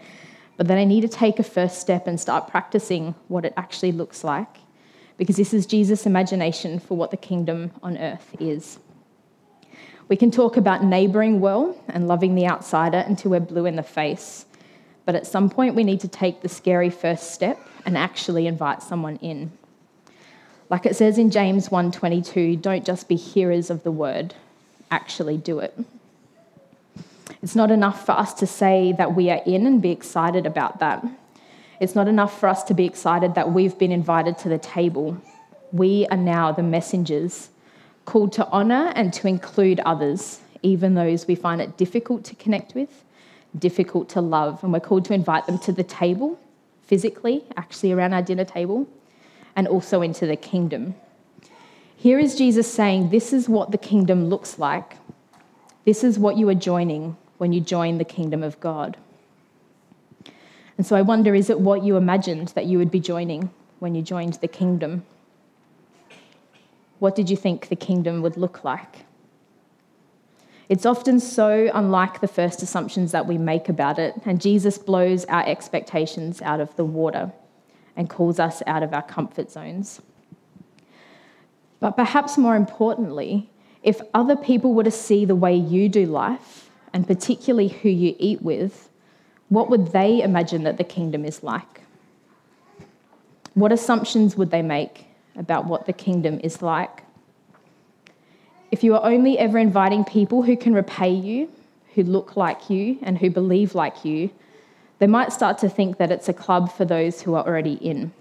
but 0.57 0.69
that 0.69 0.79
I 0.79 0.85
need 0.85 1.01
to 1.03 1.09
take 1.09 1.39
a 1.39 1.43
first 1.43 1.81
step 1.81 2.07
and 2.07 2.21
start 2.21 2.49
practicing 2.49 3.15
what 3.29 3.45
it 3.45 3.55
actually 3.57 3.93
looks 3.93 4.25
like, 4.25 4.59
because 5.19 5.37
this 5.37 5.53
is 5.53 5.67
Jesus' 5.67 6.07
imagination 6.07 6.79
for 6.79 6.97
what 6.97 7.11
the 7.11 7.17
kingdom 7.17 7.73
on 7.83 7.99
earth 7.99 8.35
is. 8.41 8.79
We 10.09 10.17
can 10.17 10.31
talk 10.31 10.57
about 10.57 10.83
neighbouring 10.83 11.41
well 11.41 11.77
and 11.89 12.09
loving 12.09 12.35
the 12.35 12.47
outsider 12.47 13.05
until 13.07 13.33
we're 13.33 13.41
blue 13.41 13.67
in 13.67 13.77
the 13.77 13.83
face, 13.83 14.47
but 15.05 15.15
at 15.15 15.27
some 15.27 15.51
point 15.51 15.75
we 15.75 15.85
need 15.85 16.01
to 16.01 16.09
take 16.09 16.41
the 16.41 16.49
scary 16.49 16.89
first 16.89 17.35
step 17.35 17.59
and 17.85 17.99
actually 17.99 18.47
invite 18.47 18.83
someone 18.83 19.17
in. 19.17 19.53
Like 20.71 20.87
it 20.87 20.97
says 20.97 21.19
in 21.19 21.31
James 21.31 21.69
1:22, 21.69 22.57
don't 22.57 22.87
just 22.87 23.09
be 23.09 23.17
hearers 23.17 23.71
of 23.71 23.83
the 23.83 23.93
word, 23.93 24.35
actually 24.91 25.37
do 25.37 25.59
it. 25.59 25.79
It's 27.43 27.57
not 27.57 27.71
enough 27.71 28.05
for 28.07 28.13
us 28.13 28.35
to 28.35 28.47
say 28.47 28.93
that 28.93 29.15
we 29.15 29.31
are 29.31 29.43
in 29.45 29.67
and 29.67 29.83
be 29.83 29.91
excited 29.91 30.47
about 30.47 30.81
that. 30.81 31.05
It's 31.81 31.95
not 31.95 32.09
enough 32.09 32.39
for 32.41 32.49
us 32.49 32.65
to 32.65 32.75
be 32.75 32.85
excited 32.85 33.35
that 33.35 33.53
we've 33.53 33.79
been 33.79 33.93
invited 33.93 34.37
to 34.39 34.49
the 34.49 34.59
table. 34.59 35.17
We 35.73 36.07
are 36.11 36.17
now 36.17 36.51
the 36.51 36.63
messengers, 36.63 37.51
called 38.05 38.33
to 38.33 38.47
honour 38.49 38.93
and 38.97 39.13
to 39.13 39.29
include 39.29 39.81
others, 39.81 40.41
even 40.63 40.95
those 40.95 41.27
we 41.27 41.35
find 41.35 41.61
it 41.61 41.77
difficult 41.77 42.25
to 42.25 42.35
connect 42.35 42.75
with, 42.75 43.05
difficult 43.57 44.09
to 44.11 44.21
love. 44.21 44.65
And 44.65 44.73
we're 44.73 44.81
called 44.81 45.05
to 45.07 45.15
invite 45.15 45.47
them 45.47 45.59
to 45.61 45.73
the 45.73 45.85
table, 45.85 46.39
physically, 46.83 47.45
actually 47.57 47.93
around 47.93 48.15
our 48.15 48.23
dinner 48.23 48.45
table, 48.45 48.89
and 49.55 49.69
also 49.69 50.03
into 50.03 50.27
the 50.27 50.37
kingdom. 50.37 50.95
Here 51.97 52.19
is 52.19 52.37
Jesus 52.37 52.73
saying, 52.73 53.11
This 53.11 53.33
is 53.33 53.49
what 53.49 53.71
the 53.71 53.79
kingdom 53.79 54.29
looks 54.29 54.59
like. 54.59 54.97
This 55.85 56.03
is 56.03 56.19
what 56.19 56.37
you 56.37 56.49
are 56.49 56.55
joining 56.55 57.17
when 57.39 57.53
you 57.53 57.61
join 57.61 57.99
the 57.99 58.05
kingdom 58.05 58.43
of 58.43 58.59
God. 58.59 58.97
And 60.79 60.87
so 60.87 60.97
I 60.97 61.03
wonder 61.03 61.35
is 61.35 61.51
it 61.51 61.61
what 61.61 61.83
you 61.83 61.97
imagined 61.97 62.49
that 62.49 62.67
you 62.67 62.79
would 62.79 62.91
be 62.91 63.01
joining 63.01 63.51
when 63.81 63.95
you 63.95 64.01
joined 64.01 64.35
the 64.35 64.49
kingdom? 64.49 65.05
What 67.01 67.15
did 67.15 67.29
you 67.29 67.37
think 67.37 67.69
the 67.69 67.77
kingdom 67.77 68.23
would 68.23 68.37
look 68.37 68.65
like? 68.65 69.05
It's 70.69 70.87
often 70.87 71.19
so 71.19 71.71
unlike 71.75 72.21
the 72.21 72.29
first 72.29 72.63
assumptions 72.63 73.13
that 73.13 73.27
we 73.27 73.39
make 73.39 73.69
about 73.69 73.99
it, 73.99 74.15
and 74.25 74.41
Jesus 74.41 74.79
blows 74.79 75.25
our 75.25 75.45
expectations 75.47 76.43
out 76.43 76.61
of 76.61 76.75
the 76.77 76.85
water 76.85 77.33
and 77.97 78.09
calls 78.09 78.39
us 78.39 78.63
out 78.67 78.83
of 78.83 78.93
our 78.93 79.03
comfort 79.03 79.51
zones. 79.51 80.01
But 81.81 81.93
perhaps 81.93 82.37
more 82.37 82.55
importantly, 82.55 83.49
if 83.83 84.01
other 84.13 84.37
people 84.37 84.75
were 84.75 84.85
to 84.85 84.91
see 84.91 85.25
the 85.25 85.35
way 85.35 85.55
you 85.55 85.89
do 85.89 86.05
life, 86.05 86.71
and 86.93 87.07
particularly 87.07 87.69
who 87.69 87.89
you 87.89 88.15
eat 88.19 88.43
with, 88.43 88.88
what 89.49 89.71
would 89.71 89.93
they 89.93 90.23
imagine 90.23 90.65
that 90.65 90.77
the 90.77 90.85
kingdom 90.85 91.25
is 91.25 91.43
like? 91.43 91.83
What 93.55 93.73
assumptions 93.73 94.37
would 94.37 94.51
they 94.51 94.63
make 94.63 95.07
about 95.37 95.67
what 95.67 95.87
the 95.87 95.93
kingdom 95.93 96.41
is 96.45 96.63
like? 96.63 97.03
If 98.71 98.85
you 98.85 98.95
are 98.95 99.05
only 99.05 99.39
ever 99.39 99.59
inviting 99.59 100.05
people 100.05 100.43
who 100.43 100.57
can 100.57 100.75
repay 100.75 101.11
you, 101.11 101.51
who 101.95 102.03
look 102.03 102.37
like 102.37 102.69
you, 102.69 102.99
and 103.03 103.19
who 103.19 103.31
believe 103.31 103.75
like 103.75 104.05
you, 104.05 104.31
they 104.99 105.07
might 105.07 105.33
start 105.33 105.59
to 105.59 105.69
think 105.69 105.97
that 105.99 106.11
it's 106.11 106.29
a 106.29 106.33
club 106.33 106.71
for 106.71 106.85
those 106.85 107.23
who 107.23 107.35
are 107.35 107.47
already 107.47 107.75
in, 107.75 108.13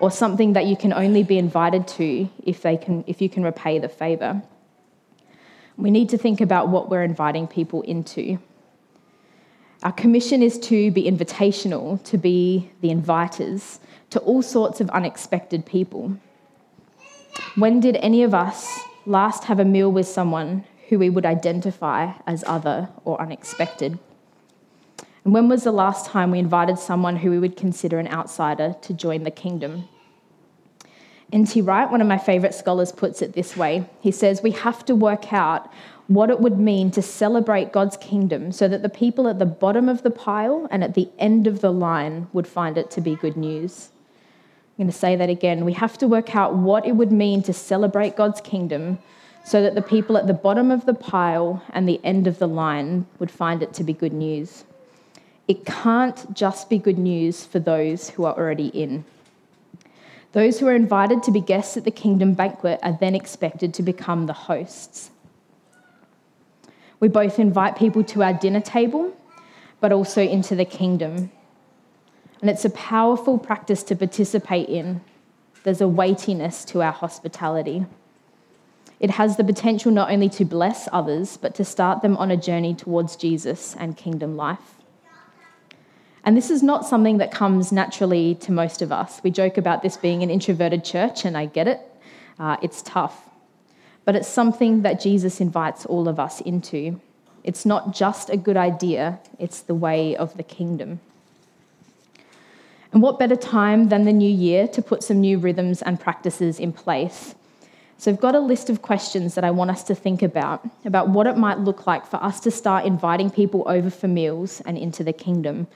or 0.00 0.10
something 0.10 0.54
that 0.54 0.66
you 0.66 0.76
can 0.76 0.92
only 0.92 1.22
be 1.22 1.38
invited 1.38 1.86
to 1.86 2.28
if, 2.42 2.62
they 2.62 2.76
can, 2.76 3.04
if 3.06 3.20
you 3.20 3.28
can 3.28 3.44
repay 3.44 3.78
the 3.78 3.88
favour. 3.88 4.42
We 5.76 5.90
need 5.90 6.08
to 6.08 6.18
think 6.18 6.40
about 6.40 6.68
what 6.68 6.90
we're 6.90 7.04
inviting 7.04 7.46
people 7.46 7.82
into. 7.82 8.38
Our 9.82 9.92
commission 9.92 10.44
is 10.44 10.60
to 10.60 10.92
be 10.92 11.10
invitational, 11.10 12.02
to 12.04 12.16
be 12.16 12.70
the 12.82 12.90
inviters 12.90 13.80
to 14.10 14.20
all 14.20 14.40
sorts 14.40 14.80
of 14.80 14.88
unexpected 14.90 15.66
people. 15.66 16.16
When 17.56 17.80
did 17.80 17.96
any 17.96 18.22
of 18.22 18.32
us 18.32 18.78
last 19.06 19.44
have 19.44 19.58
a 19.58 19.64
meal 19.64 19.90
with 19.90 20.06
someone 20.06 20.64
who 20.88 21.00
we 21.00 21.10
would 21.10 21.26
identify 21.26 22.12
as 22.28 22.44
other 22.46 22.90
or 23.04 23.20
unexpected? 23.20 23.98
And 25.24 25.34
when 25.34 25.48
was 25.48 25.64
the 25.64 25.72
last 25.72 26.06
time 26.06 26.30
we 26.30 26.38
invited 26.38 26.78
someone 26.78 27.16
who 27.16 27.30
we 27.30 27.40
would 27.40 27.56
consider 27.56 27.98
an 27.98 28.06
outsider 28.06 28.76
to 28.82 28.94
join 28.94 29.24
the 29.24 29.30
kingdom? 29.32 29.88
N.T. 31.32 31.60
Wright, 31.62 31.90
one 31.90 32.00
of 32.00 32.06
my 32.06 32.18
favourite 32.18 32.54
scholars, 32.54 32.92
puts 32.92 33.22
it 33.22 33.32
this 33.32 33.56
way 33.56 33.88
He 34.00 34.12
says, 34.12 34.42
We 34.42 34.52
have 34.52 34.84
to 34.84 34.94
work 34.94 35.32
out 35.32 35.72
what 36.14 36.30
it 36.30 36.40
would 36.40 36.58
mean 36.58 36.90
to 36.90 37.02
celebrate 37.02 37.72
God's 37.72 37.96
kingdom 37.96 38.52
so 38.52 38.68
that 38.68 38.82
the 38.82 38.88
people 38.88 39.28
at 39.28 39.38
the 39.38 39.46
bottom 39.46 39.88
of 39.88 40.02
the 40.02 40.10
pile 40.10 40.66
and 40.70 40.82
at 40.82 40.94
the 40.94 41.08
end 41.18 41.46
of 41.46 41.60
the 41.60 41.72
line 41.72 42.28
would 42.32 42.46
find 42.46 42.76
it 42.78 42.90
to 42.92 43.00
be 43.00 43.16
good 43.16 43.36
news. 43.36 43.90
I'm 44.72 44.84
going 44.84 44.92
to 44.92 44.98
say 44.98 45.16
that 45.16 45.28
again. 45.28 45.64
We 45.64 45.74
have 45.74 45.98
to 45.98 46.08
work 46.08 46.34
out 46.34 46.54
what 46.54 46.86
it 46.86 46.96
would 46.96 47.12
mean 47.12 47.42
to 47.44 47.52
celebrate 47.52 48.16
God's 48.16 48.40
kingdom 48.40 48.98
so 49.44 49.62
that 49.62 49.74
the 49.74 49.82
people 49.82 50.16
at 50.16 50.26
the 50.26 50.34
bottom 50.34 50.70
of 50.70 50.86
the 50.86 50.94
pile 50.94 51.62
and 51.70 51.88
the 51.88 52.00
end 52.02 52.26
of 52.26 52.38
the 52.38 52.48
line 52.48 53.06
would 53.18 53.30
find 53.30 53.62
it 53.62 53.72
to 53.74 53.84
be 53.84 53.92
good 53.92 54.12
news. 54.12 54.64
It 55.46 55.64
can't 55.66 56.32
just 56.34 56.70
be 56.70 56.78
good 56.78 56.98
news 56.98 57.44
for 57.44 57.58
those 57.58 58.10
who 58.10 58.24
are 58.24 58.36
already 58.36 58.68
in. 58.68 59.04
Those 60.32 60.58
who 60.58 60.66
are 60.66 60.74
invited 60.74 61.22
to 61.24 61.30
be 61.30 61.40
guests 61.40 61.76
at 61.76 61.84
the 61.84 61.90
kingdom 61.90 62.32
banquet 62.32 62.80
are 62.82 62.96
then 62.98 63.14
expected 63.14 63.74
to 63.74 63.82
become 63.82 64.26
the 64.26 64.32
hosts. 64.32 65.11
We 67.02 67.08
both 67.08 67.40
invite 67.40 67.74
people 67.74 68.04
to 68.04 68.22
our 68.22 68.32
dinner 68.32 68.60
table, 68.60 69.12
but 69.80 69.90
also 69.90 70.22
into 70.22 70.54
the 70.54 70.64
kingdom. 70.64 71.32
And 72.40 72.48
it's 72.48 72.64
a 72.64 72.70
powerful 72.70 73.38
practice 73.38 73.82
to 73.84 73.96
participate 73.96 74.68
in. 74.68 75.00
There's 75.64 75.80
a 75.80 75.88
weightiness 75.88 76.64
to 76.66 76.80
our 76.80 76.92
hospitality. 76.92 77.86
It 79.00 79.10
has 79.10 79.36
the 79.36 79.42
potential 79.42 79.90
not 79.90 80.12
only 80.12 80.28
to 80.28 80.44
bless 80.44 80.88
others, 80.92 81.36
but 81.36 81.56
to 81.56 81.64
start 81.64 82.02
them 82.02 82.16
on 82.18 82.30
a 82.30 82.36
journey 82.36 82.72
towards 82.72 83.16
Jesus 83.16 83.74
and 83.80 83.96
kingdom 83.96 84.36
life. 84.36 84.76
And 86.22 86.36
this 86.36 86.52
is 86.52 86.62
not 86.62 86.86
something 86.86 87.18
that 87.18 87.32
comes 87.32 87.72
naturally 87.72 88.36
to 88.36 88.52
most 88.52 88.80
of 88.80 88.92
us. 88.92 89.20
We 89.24 89.32
joke 89.32 89.58
about 89.58 89.82
this 89.82 89.96
being 89.96 90.22
an 90.22 90.30
introverted 90.30 90.84
church, 90.84 91.24
and 91.24 91.36
I 91.36 91.46
get 91.46 91.66
it. 91.66 91.80
Uh, 92.38 92.58
it's 92.62 92.80
tough. 92.80 93.28
But 94.04 94.16
it's 94.16 94.28
something 94.28 94.82
that 94.82 95.00
Jesus 95.00 95.40
invites 95.40 95.86
all 95.86 96.08
of 96.08 96.18
us 96.18 96.40
into. 96.40 97.00
It's 97.44 97.64
not 97.64 97.94
just 97.94 98.30
a 98.30 98.36
good 98.36 98.56
idea, 98.56 99.18
it's 99.38 99.60
the 99.60 99.74
way 99.74 100.16
of 100.16 100.36
the 100.36 100.42
kingdom. 100.42 101.00
And 102.92 103.00
what 103.00 103.18
better 103.18 103.36
time 103.36 103.88
than 103.88 104.04
the 104.04 104.12
new 104.12 104.30
year 104.30 104.68
to 104.68 104.82
put 104.82 105.02
some 105.02 105.20
new 105.20 105.38
rhythms 105.38 105.82
and 105.82 105.98
practices 105.98 106.60
in 106.60 106.72
place? 106.72 107.34
So, 107.96 108.10
I've 108.10 108.20
got 108.20 108.34
a 108.34 108.40
list 108.40 108.68
of 108.68 108.82
questions 108.82 109.36
that 109.36 109.44
I 109.44 109.52
want 109.52 109.70
us 109.70 109.84
to 109.84 109.94
think 109.94 110.22
about, 110.22 110.68
about 110.84 111.08
what 111.08 111.28
it 111.28 111.36
might 111.36 111.60
look 111.60 111.86
like 111.86 112.04
for 112.04 112.16
us 112.16 112.40
to 112.40 112.50
start 112.50 112.84
inviting 112.84 113.30
people 113.30 113.62
over 113.66 113.90
for 113.90 114.08
meals 114.08 114.60
and 114.66 114.76
into 114.76 115.04
the 115.04 115.12
kingdom. 115.12 115.68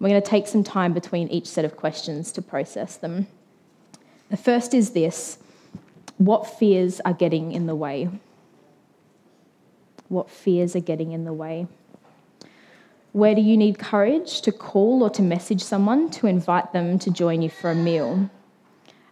We're 0.00 0.08
going 0.08 0.22
to 0.22 0.26
take 0.26 0.46
some 0.46 0.64
time 0.64 0.94
between 0.94 1.28
each 1.28 1.46
set 1.46 1.64
of 1.64 1.76
questions 1.76 2.32
to 2.32 2.42
process 2.42 2.96
them. 2.96 3.26
The 4.30 4.36
first 4.36 4.72
is 4.72 4.90
this 4.90 5.38
What 6.18 6.46
fears 6.46 7.00
are 7.04 7.12
getting 7.12 7.52
in 7.52 7.66
the 7.66 7.76
way? 7.76 8.10
What 10.08 10.28
fears 10.30 10.74
are 10.74 10.80
getting 10.80 11.12
in 11.12 11.24
the 11.24 11.32
way? 11.32 11.66
Where 13.12 13.34
do 13.34 13.40
you 13.40 13.56
need 13.56 13.78
courage 13.78 14.42
to 14.42 14.52
call 14.52 15.02
or 15.02 15.10
to 15.10 15.22
message 15.22 15.62
someone 15.62 16.10
to 16.10 16.26
invite 16.26 16.72
them 16.72 16.98
to 17.00 17.10
join 17.10 17.40
you 17.40 17.48
for 17.48 17.70
a 17.70 17.74
meal? 17.74 18.30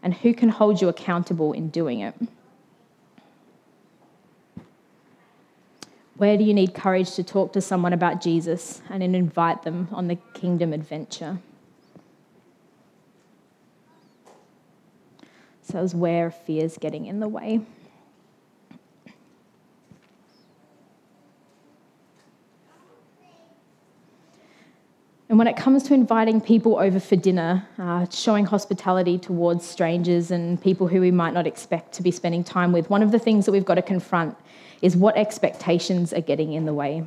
And 0.02 0.14
who 0.14 0.34
can 0.34 0.48
hold 0.48 0.80
you 0.80 0.88
accountable 0.88 1.52
in 1.52 1.70
doing 1.70 2.00
it? 2.00 2.14
Where 6.16 6.36
do 6.36 6.44
you 6.44 6.54
need 6.54 6.74
courage 6.74 7.14
to 7.14 7.22
talk 7.22 7.52
to 7.52 7.60
someone 7.60 7.92
about 7.92 8.22
Jesus 8.22 8.80
and 8.88 9.02
invite 9.02 9.62
them 9.64 9.88
on 9.92 10.08
the 10.08 10.16
kingdom 10.34 10.72
adventure? 10.72 11.38
So, 15.66 15.82
is 15.82 15.94
where 15.94 16.30
fear's 16.30 16.78
getting 16.78 17.06
in 17.06 17.18
the 17.18 17.28
way. 17.28 17.60
And 25.28 25.38
when 25.38 25.48
it 25.48 25.56
comes 25.56 25.82
to 25.84 25.94
inviting 25.94 26.40
people 26.40 26.78
over 26.78 27.00
for 27.00 27.16
dinner, 27.16 27.66
uh, 27.78 28.06
showing 28.10 28.46
hospitality 28.46 29.18
towards 29.18 29.66
strangers 29.66 30.30
and 30.30 30.62
people 30.62 30.86
who 30.86 31.00
we 31.00 31.10
might 31.10 31.34
not 31.34 31.48
expect 31.48 31.92
to 31.94 32.02
be 32.02 32.12
spending 32.12 32.44
time 32.44 32.70
with, 32.70 32.88
one 32.88 33.02
of 33.02 33.10
the 33.10 33.18
things 33.18 33.44
that 33.44 33.52
we've 33.52 33.64
got 33.64 33.74
to 33.74 33.82
confront 33.82 34.36
is 34.82 34.96
what 34.96 35.16
expectations 35.16 36.12
are 36.12 36.20
getting 36.20 36.52
in 36.52 36.64
the 36.64 36.72
way. 36.72 37.04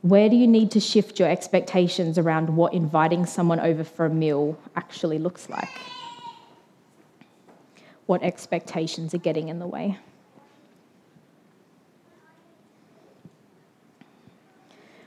Where 0.00 0.28
do 0.28 0.34
you 0.34 0.48
need 0.48 0.72
to 0.72 0.80
shift 0.80 1.20
your 1.20 1.30
expectations 1.30 2.18
around 2.18 2.56
what 2.56 2.74
inviting 2.74 3.26
someone 3.26 3.60
over 3.60 3.84
for 3.84 4.06
a 4.06 4.10
meal 4.10 4.58
actually 4.74 5.18
looks 5.18 5.48
like? 5.48 5.68
What 8.06 8.22
expectations 8.22 9.14
are 9.14 9.18
getting 9.18 9.48
in 9.48 9.58
the 9.58 9.66
way? 9.66 9.98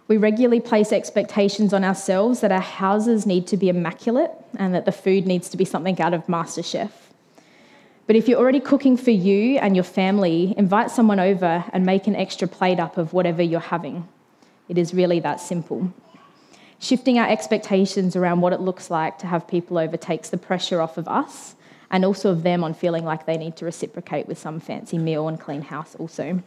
We 0.07 0.17
regularly 0.17 0.59
place 0.59 0.91
expectations 0.91 1.73
on 1.73 1.83
ourselves 1.83 2.41
that 2.41 2.51
our 2.51 2.59
houses 2.61 3.25
need 3.25 3.47
to 3.47 3.57
be 3.57 3.69
immaculate 3.69 4.31
and 4.55 4.73
that 4.75 4.85
the 4.85 4.91
food 4.91 5.25
needs 5.25 5.49
to 5.49 5.57
be 5.57 5.65
something 5.65 5.99
out 5.99 6.13
of 6.13 6.27
MasterChef. 6.27 6.91
But 8.05 8.15
if 8.15 8.27
you're 8.27 8.39
already 8.39 8.59
cooking 8.59 8.97
for 8.97 9.09
you 9.09 9.57
and 9.57 9.75
your 9.75 9.83
family, 9.83 10.53
invite 10.57 10.91
someone 10.91 11.19
over 11.19 11.65
and 11.73 11.85
make 11.85 12.05
an 12.05 12.15
extra 12.15 12.47
plate 12.47 12.79
up 12.79 12.99
of 12.99 13.13
whatever 13.13 13.41
you're 13.41 13.59
having. 13.59 14.07
It 14.69 14.77
is 14.77 14.93
really 14.93 15.19
that 15.21 15.39
simple. 15.39 15.91
Shifting 16.77 17.17
our 17.17 17.27
expectations 17.27 18.15
around 18.15 18.41
what 18.41 18.53
it 18.53 18.59
looks 18.59 18.91
like 18.91 19.17
to 19.19 19.27
have 19.27 19.47
people 19.47 19.79
over 19.79 19.97
takes 19.97 20.29
the 20.29 20.37
pressure 20.37 20.81
off 20.81 20.99
of 20.99 21.07
us 21.07 21.55
and 21.91 22.03
also 22.03 22.31
of 22.31 22.43
them 22.43 22.63
on 22.63 22.73
feeling 22.73 23.05
like 23.05 23.25
they 23.25 23.37
need 23.37 23.55
to 23.57 23.65
reciprocate 23.65 24.27
with 24.27 24.37
some 24.37 24.59
fancy 24.59 24.97
meal 24.97 25.27
and 25.27 25.39
clean 25.39 25.61
house, 25.61 25.95
also. 25.95 26.41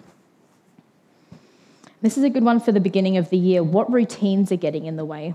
This 2.00 2.16
is 2.16 2.24
a 2.24 2.30
good 2.30 2.44
one 2.44 2.60
for 2.60 2.72
the 2.72 2.80
beginning 2.80 3.16
of 3.16 3.30
the 3.30 3.36
year. 3.36 3.62
What 3.62 3.92
routines 3.92 4.52
are 4.52 4.56
getting 4.56 4.86
in 4.86 4.96
the 4.96 5.04
way? 5.04 5.34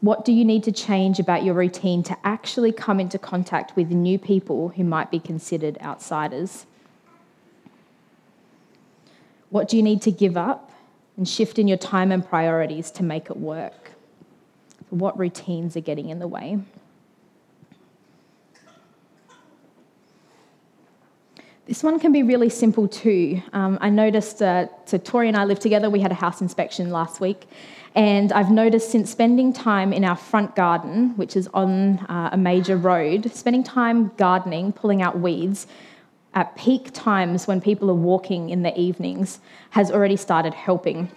What 0.00 0.24
do 0.24 0.32
you 0.32 0.44
need 0.44 0.64
to 0.64 0.72
change 0.72 1.20
about 1.20 1.44
your 1.44 1.54
routine 1.54 2.02
to 2.02 2.16
actually 2.24 2.72
come 2.72 2.98
into 2.98 3.18
contact 3.18 3.76
with 3.76 3.90
new 3.90 4.18
people 4.18 4.70
who 4.70 4.82
might 4.82 5.10
be 5.10 5.20
considered 5.20 5.78
outsiders? 5.80 6.66
What 9.50 9.68
do 9.68 9.76
you 9.76 9.82
need 9.82 10.02
to 10.02 10.10
give 10.10 10.36
up 10.36 10.72
and 11.16 11.28
shift 11.28 11.58
in 11.58 11.68
your 11.68 11.78
time 11.78 12.10
and 12.10 12.26
priorities 12.26 12.90
to 12.92 13.04
make 13.04 13.30
it 13.30 13.36
work? 13.36 13.92
What 14.90 15.16
routines 15.18 15.76
are 15.76 15.80
getting 15.80 16.08
in 16.08 16.18
the 16.18 16.28
way? 16.28 16.58
This 21.64 21.84
one 21.84 22.00
can 22.00 22.10
be 22.10 22.24
really 22.24 22.48
simple 22.48 22.88
too. 22.88 23.40
Um, 23.52 23.78
I 23.80 23.88
noticed, 23.88 24.42
uh, 24.42 24.66
so 24.84 24.98
Tori 24.98 25.28
and 25.28 25.36
I 25.36 25.44
live 25.44 25.60
together, 25.60 25.88
we 25.88 26.00
had 26.00 26.10
a 26.10 26.16
house 26.16 26.40
inspection 26.40 26.90
last 26.90 27.20
week, 27.20 27.44
and 27.94 28.32
I've 28.32 28.50
noticed 28.50 28.90
since 28.90 29.12
spending 29.12 29.52
time 29.52 29.92
in 29.92 30.04
our 30.04 30.16
front 30.16 30.56
garden, 30.56 31.16
which 31.16 31.36
is 31.36 31.48
on 31.54 32.00
uh, 32.08 32.30
a 32.32 32.36
major 32.36 32.76
road, 32.76 33.30
spending 33.32 33.62
time 33.62 34.10
gardening, 34.16 34.72
pulling 34.72 35.02
out 35.02 35.20
weeds, 35.20 35.68
at 36.34 36.56
peak 36.56 36.90
times 36.94 37.46
when 37.46 37.60
people 37.60 37.88
are 37.90 37.94
walking 37.94 38.50
in 38.50 38.62
the 38.62 38.76
evenings, 38.76 39.38
has 39.70 39.88
already 39.88 40.16
started 40.16 40.54
helping. 40.54 41.12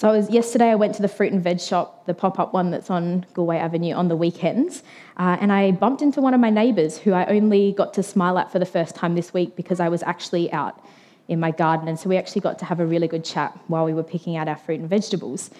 So 0.00 0.08
I 0.08 0.12
was 0.12 0.30
yesterday. 0.30 0.70
I 0.70 0.76
went 0.76 0.94
to 0.94 1.02
the 1.02 1.08
fruit 1.08 1.30
and 1.30 1.44
veg 1.44 1.60
shop, 1.60 2.06
the 2.06 2.14
pop-up 2.14 2.54
one 2.54 2.70
that's 2.70 2.88
on 2.88 3.26
Galway 3.34 3.58
Avenue 3.58 3.92
on 3.92 4.08
the 4.08 4.16
weekends, 4.16 4.82
uh, 5.18 5.36
and 5.38 5.52
I 5.52 5.72
bumped 5.72 6.00
into 6.00 6.22
one 6.22 6.32
of 6.32 6.40
my 6.40 6.48
neighbours 6.48 6.96
who 6.96 7.12
I 7.12 7.26
only 7.26 7.72
got 7.72 7.92
to 7.92 8.02
smile 8.02 8.38
at 8.38 8.50
for 8.50 8.58
the 8.58 8.64
first 8.64 8.94
time 8.94 9.14
this 9.14 9.34
week 9.34 9.56
because 9.56 9.78
I 9.78 9.90
was 9.90 10.02
actually 10.04 10.50
out 10.54 10.82
in 11.28 11.38
my 11.38 11.50
garden. 11.50 11.86
And 11.86 12.00
so 12.00 12.08
we 12.08 12.16
actually 12.16 12.40
got 12.40 12.58
to 12.60 12.64
have 12.64 12.80
a 12.80 12.86
really 12.86 13.08
good 13.08 13.26
chat 13.26 13.52
while 13.66 13.84
we 13.84 13.92
were 13.92 14.02
picking 14.02 14.38
out 14.38 14.48
our 14.48 14.56
fruit 14.56 14.80
and 14.80 14.88
vegetables. 14.88 15.50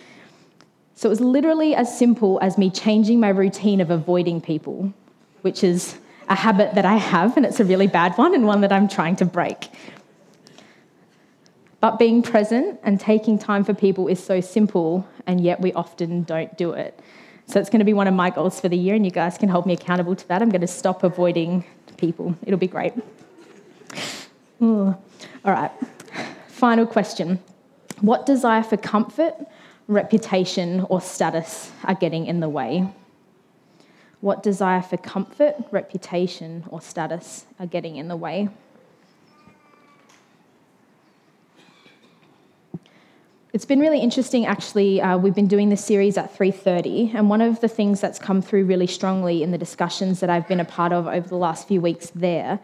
So 0.94 1.11
it 1.11 1.11
was 1.11 1.20
literally 1.20 1.74
as 1.74 1.94
simple 1.98 2.38
as 2.40 2.57
me 2.57 2.70
changing 2.70 3.20
my 3.20 3.29
routine 3.29 3.83
of 3.83 3.90
avoiding 3.90 4.40
people, 4.40 4.90
which 5.42 5.62
is 5.62 5.98
a 6.31 6.35
habit 6.35 6.76
that 6.76 6.87
I 6.87 6.96
have, 6.96 7.37
and 7.37 7.44
it's 7.44 7.61
a 7.61 7.64
really 7.66 7.88
bad 7.88 8.16
one 8.16 8.35
and 8.35 8.46
one 8.46 8.62
that 8.62 8.72
I'm 8.72 8.88
trying 8.88 9.16
to 9.16 9.26
break. 9.26 9.68
But 11.80 11.98
being 11.98 12.22
present 12.22 12.78
and 12.82 13.00
taking 13.00 13.38
time 13.38 13.64
for 13.64 13.72
people 13.72 14.06
is 14.08 14.22
so 14.22 14.40
simple, 14.40 15.06
and 15.26 15.40
yet 15.40 15.60
we 15.60 15.72
often 15.72 16.24
don't 16.24 16.56
do 16.58 16.72
it. 16.72 16.98
So 17.46 17.58
it's 17.58 17.70
going 17.70 17.80
to 17.80 17.84
be 17.84 17.94
one 17.94 18.06
of 18.06 18.14
my 18.14 18.30
goals 18.30 18.60
for 18.60 18.68
the 18.68 18.76
year, 18.76 18.94
and 18.94 19.04
you 19.04 19.10
guys 19.10 19.38
can 19.38 19.48
hold 19.48 19.66
me 19.66 19.72
accountable 19.72 20.14
to 20.14 20.28
that. 20.28 20.42
I'm 20.42 20.50
going 20.50 20.60
to 20.60 20.66
stop 20.66 21.02
avoiding 21.02 21.64
people. 21.96 22.36
It'll 22.42 22.58
be 22.58 22.66
great. 22.66 22.92
Ooh. 24.62 24.94
All 25.44 25.52
right. 25.52 25.72
Final 26.48 26.86
question 26.86 27.38
What 28.00 28.26
desire 28.26 28.62
for 28.62 28.76
comfort, 28.76 29.34
reputation, 29.88 30.86
or 30.90 31.00
status 31.00 31.72
are 31.84 31.94
getting 31.94 32.26
in 32.26 32.40
the 32.40 32.48
way? 32.48 32.88
What 34.20 34.42
desire 34.42 34.82
for 34.82 34.98
comfort, 34.98 35.56
reputation, 35.70 36.64
or 36.68 36.82
status 36.82 37.46
are 37.58 37.66
getting 37.66 37.96
in 37.96 38.08
the 38.08 38.16
way? 38.16 38.50
It's 43.52 43.64
been 43.64 43.80
really 43.80 43.98
interesting, 43.98 44.46
actually. 44.46 45.02
Uh, 45.02 45.18
we've 45.18 45.34
been 45.34 45.48
doing 45.48 45.70
this 45.70 45.84
series 45.84 46.16
at 46.16 46.32
3:30, 46.32 47.10
and 47.16 47.28
one 47.28 47.40
of 47.40 47.60
the 47.60 47.66
things 47.66 48.00
that's 48.00 48.20
come 48.20 48.40
through 48.40 48.64
really 48.64 48.86
strongly 48.86 49.42
in 49.42 49.50
the 49.50 49.58
discussions 49.58 50.20
that 50.20 50.30
I've 50.30 50.46
been 50.46 50.60
a 50.60 50.64
part 50.64 50.92
of 50.92 51.08
over 51.08 51.28
the 51.28 51.36
last 51.36 51.66
few 51.66 51.80
weeks 51.80 52.12
there 52.14 52.60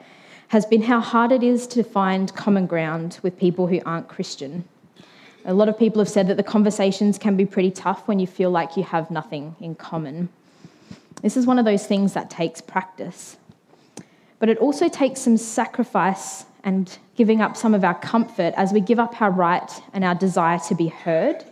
has 0.48 0.64
been 0.64 0.82
how 0.82 1.00
hard 1.00 1.32
it 1.32 1.42
is 1.42 1.66
to 1.68 1.82
find 1.82 2.32
common 2.36 2.66
ground 2.66 3.18
with 3.24 3.36
people 3.36 3.66
who 3.66 3.80
aren't 3.84 4.06
Christian. 4.06 4.62
A 5.44 5.52
lot 5.52 5.68
of 5.68 5.76
people 5.76 5.98
have 5.98 6.08
said 6.08 6.28
that 6.28 6.36
the 6.36 6.44
conversations 6.44 7.18
can 7.18 7.36
be 7.36 7.46
pretty 7.46 7.72
tough 7.72 8.06
when 8.06 8.20
you 8.20 8.26
feel 8.28 8.52
like 8.52 8.76
you 8.76 8.84
have 8.84 9.10
nothing 9.10 9.56
in 9.58 9.74
common. 9.74 10.28
This 11.20 11.36
is 11.36 11.46
one 11.46 11.58
of 11.58 11.64
those 11.64 11.84
things 11.84 12.12
that 12.12 12.30
takes 12.30 12.60
practice. 12.60 13.38
But 14.38 14.50
it 14.50 14.58
also 14.58 14.88
takes 14.88 15.20
some 15.20 15.36
sacrifice 15.36 16.44
and 16.66 16.98
giving 17.14 17.40
up 17.40 17.56
some 17.56 17.74
of 17.74 17.84
our 17.84 17.94
comfort 17.94 18.52
as 18.56 18.72
we 18.72 18.80
give 18.80 18.98
up 18.98 19.22
our 19.22 19.30
right 19.30 19.70
and 19.94 20.04
our 20.04 20.16
desire 20.16 20.58
to 20.58 20.74
be 20.74 20.88
heard 20.88 21.44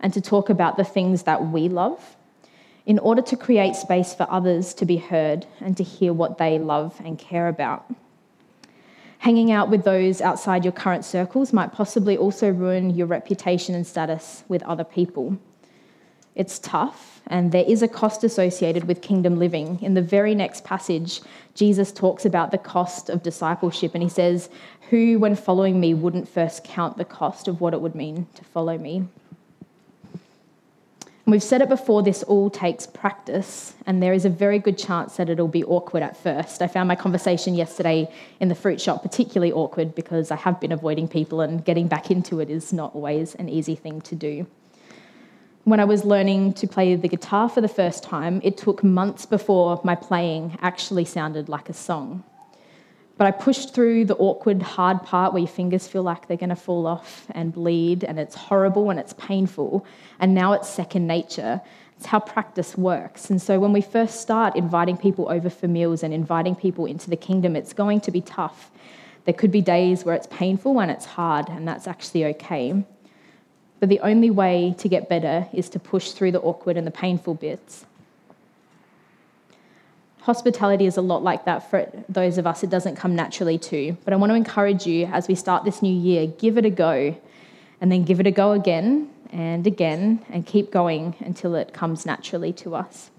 and 0.00 0.12
to 0.14 0.20
talk 0.22 0.48
about 0.48 0.78
the 0.78 0.84
things 0.84 1.24
that 1.24 1.48
we 1.48 1.68
love 1.68 2.16
in 2.86 2.98
order 2.98 3.20
to 3.20 3.36
create 3.36 3.76
space 3.76 4.14
for 4.14 4.26
others 4.30 4.72
to 4.74 4.86
be 4.86 4.96
heard 4.96 5.46
and 5.60 5.76
to 5.76 5.84
hear 5.84 6.14
what 6.14 6.38
they 6.38 6.58
love 6.58 6.98
and 7.04 7.18
care 7.18 7.48
about. 7.48 7.84
Hanging 9.18 9.52
out 9.52 9.68
with 9.68 9.84
those 9.84 10.22
outside 10.22 10.64
your 10.64 10.72
current 10.72 11.04
circles 11.04 11.52
might 11.52 11.72
possibly 11.72 12.16
also 12.16 12.50
ruin 12.50 12.88
your 12.90 13.06
reputation 13.06 13.74
and 13.74 13.86
status 13.86 14.44
with 14.48 14.62
other 14.62 14.84
people. 14.84 15.38
It's 16.34 16.58
tough, 16.58 17.13
and 17.26 17.52
there 17.52 17.64
is 17.66 17.82
a 17.82 17.88
cost 17.88 18.24
associated 18.24 18.84
with 18.84 19.02
kingdom 19.02 19.38
living. 19.38 19.78
In 19.82 19.94
the 19.94 20.02
very 20.02 20.34
next 20.34 20.64
passage, 20.64 21.20
Jesus 21.54 21.92
talks 21.92 22.24
about 22.24 22.50
the 22.50 22.58
cost 22.58 23.08
of 23.08 23.22
discipleship, 23.22 23.94
and 23.94 24.02
he 24.02 24.08
says, 24.08 24.48
Who, 24.90 25.18
when 25.18 25.36
following 25.36 25.80
me, 25.80 25.94
wouldn't 25.94 26.28
first 26.28 26.64
count 26.64 26.96
the 26.96 27.04
cost 27.04 27.48
of 27.48 27.60
what 27.60 27.74
it 27.74 27.80
would 27.80 27.94
mean 27.94 28.26
to 28.34 28.44
follow 28.44 28.76
me? 28.76 29.06
And 31.26 31.32
we've 31.32 31.42
said 31.42 31.62
it 31.62 31.70
before, 31.70 32.02
this 32.02 32.22
all 32.24 32.50
takes 32.50 32.86
practice, 32.86 33.72
and 33.86 34.02
there 34.02 34.12
is 34.12 34.26
a 34.26 34.30
very 34.30 34.58
good 34.58 34.76
chance 34.76 35.16
that 35.16 35.30
it'll 35.30 35.48
be 35.48 35.64
awkward 35.64 36.02
at 36.02 36.18
first. 36.18 36.60
I 36.60 36.66
found 36.66 36.86
my 36.86 36.96
conversation 36.96 37.54
yesterday 37.54 38.12
in 38.40 38.48
the 38.48 38.54
fruit 38.54 38.78
shop 38.78 39.02
particularly 39.02 39.50
awkward 39.50 39.94
because 39.94 40.30
I 40.30 40.36
have 40.36 40.60
been 40.60 40.72
avoiding 40.72 41.08
people, 41.08 41.40
and 41.40 41.64
getting 41.64 41.88
back 41.88 42.10
into 42.10 42.40
it 42.40 42.50
is 42.50 42.74
not 42.74 42.94
always 42.94 43.34
an 43.36 43.48
easy 43.48 43.74
thing 43.74 44.02
to 44.02 44.14
do. 44.14 44.46
When 45.64 45.80
I 45.80 45.86
was 45.86 46.04
learning 46.04 46.52
to 46.54 46.66
play 46.66 46.94
the 46.94 47.08
guitar 47.08 47.48
for 47.48 47.62
the 47.62 47.68
first 47.68 48.02
time, 48.02 48.42
it 48.44 48.58
took 48.58 48.84
months 48.84 49.24
before 49.24 49.80
my 49.82 49.94
playing 49.94 50.58
actually 50.60 51.06
sounded 51.06 51.48
like 51.48 51.70
a 51.70 51.72
song. 51.72 52.22
But 53.16 53.28
I 53.28 53.30
pushed 53.30 53.74
through 53.74 54.04
the 54.04 54.16
awkward, 54.16 54.60
hard 54.60 55.02
part 55.04 55.32
where 55.32 55.40
your 55.40 55.48
fingers 55.48 55.88
feel 55.88 56.02
like 56.02 56.28
they're 56.28 56.36
going 56.36 56.50
to 56.50 56.56
fall 56.56 56.86
off 56.86 57.26
and 57.30 57.50
bleed, 57.50 58.04
and 58.04 58.18
it's 58.18 58.34
horrible 58.34 58.90
and 58.90 59.00
it's 59.00 59.14
painful. 59.14 59.86
And 60.20 60.34
now 60.34 60.52
it's 60.52 60.68
second 60.68 61.06
nature. 61.06 61.62
It's 61.96 62.04
how 62.04 62.20
practice 62.20 62.76
works. 62.76 63.30
And 63.30 63.40
so 63.40 63.58
when 63.58 63.72
we 63.72 63.80
first 63.80 64.20
start 64.20 64.56
inviting 64.56 64.98
people 64.98 65.30
over 65.30 65.48
for 65.48 65.66
meals 65.66 66.02
and 66.02 66.12
inviting 66.12 66.56
people 66.56 66.84
into 66.84 67.08
the 67.08 67.16
kingdom, 67.16 67.56
it's 67.56 67.72
going 67.72 68.02
to 68.02 68.10
be 68.10 68.20
tough. 68.20 68.70
There 69.24 69.32
could 69.32 69.50
be 69.50 69.62
days 69.62 70.04
where 70.04 70.14
it's 70.14 70.26
painful 70.26 70.78
and 70.78 70.90
it's 70.90 71.06
hard, 71.06 71.48
and 71.48 71.66
that's 71.66 71.86
actually 71.86 72.26
okay. 72.26 72.84
But 73.84 73.90
the 73.90 74.00
only 74.00 74.30
way 74.30 74.74
to 74.78 74.88
get 74.88 75.10
better 75.10 75.46
is 75.52 75.68
to 75.68 75.78
push 75.78 76.12
through 76.12 76.32
the 76.32 76.40
awkward 76.40 76.78
and 76.78 76.86
the 76.86 76.90
painful 76.90 77.34
bits 77.34 77.84
Hospitality 80.22 80.86
is 80.86 80.96
a 80.96 81.02
lot 81.02 81.22
like 81.22 81.44
that 81.44 81.68
for 81.68 81.86
those 82.08 82.38
of 82.38 82.46
us 82.46 82.62
it 82.62 82.70
doesn't 82.70 82.96
come 82.96 83.14
naturally 83.14 83.58
to. 83.58 83.94
But 84.06 84.14
I 84.14 84.16
want 84.16 84.30
to 84.30 84.34
encourage 84.34 84.86
you 84.86 85.04
as 85.12 85.28
we 85.28 85.34
start 85.34 85.66
this 85.66 85.82
new 85.82 85.94
year, 85.94 86.26
give 86.26 86.56
it 86.56 86.64
a 86.64 86.70
go 86.70 87.14
and 87.82 87.92
then 87.92 88.04
give 88.04 88.20
it 88.20 88.26
a 88.26 88.30
go 88.30 88.52
again 88.52 89.10
and 89.30 89.66
again 89.66 90.24
and 90.30 90.46
keep 90.46 90.70
going 90.70 91.14
until 91.20 91.54
it 91.54 91.74
comes 91.74 92.06
naturally 92.06 92.54
to 92.54 92.74
us. 92.74 93.10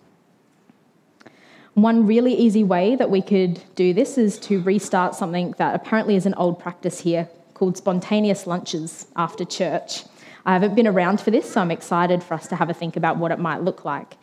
One 1.76 2.08
really 2.08 2.34
easy 2.34 2.64
way 2.64 2.96
that 2.96 3.12
we 3.12 3.22
could 3.22 3.62
do 3.76 3.94
this 3.94 4.18
is 4.18 4.40
to 4.40 4.64
restart 4.64 5.14
something 5.14 5.54
that 5.60 5.76
apparently 5.76 6.16
is 6.16 6.26
an 6.26 6.34
old 6.34 6.60
practice 6.60 7.02
here 7.02 7.30
called 7.54 7.78
spontaneous 7.78 8.48
lunches 8.48 9.06
after 9.16 9.46
church. 9.46 10.06
I 10.46 10.54
haven't 10.54 10.76
been 10.76 10.88
around 10.88 11.20
for 11.20 11.32
this, 11.32 11.52
so 11.52 11.62
I'm 11.62 11.72
excited 11.72 12.22
for 12.24 12.36
us 12.36 12.48
to 12.50 12.56
have 12.56 12.70
a 12.70 12.74
think 12.74 12.96
about 12.96 13.18
what 13.18 13.32
it 13.32 13.40
might 13.40 13.64
look 13.64 13.84
like. 13.84 14.16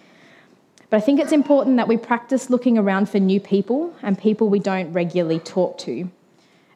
But 0.89 0.99
I 0.99 1.01
think 1.01 1.21
it's 1.21 1.33
important 1.33 1.79
that 1.79 1.89
we 1.89 1.97
practice 1.97 2.51
looking 2.51 2.79
around 2.79 3.09
for 3.09 3.19
new 3.19 3.41
people 3.41 3.95
and 4.03 4.17
people 4.17 4.49
we 4.49 4.61
don't 4.61 4.93
regularly 4.93 5.41
talk 5.41 5.79
to, 5.79 6.11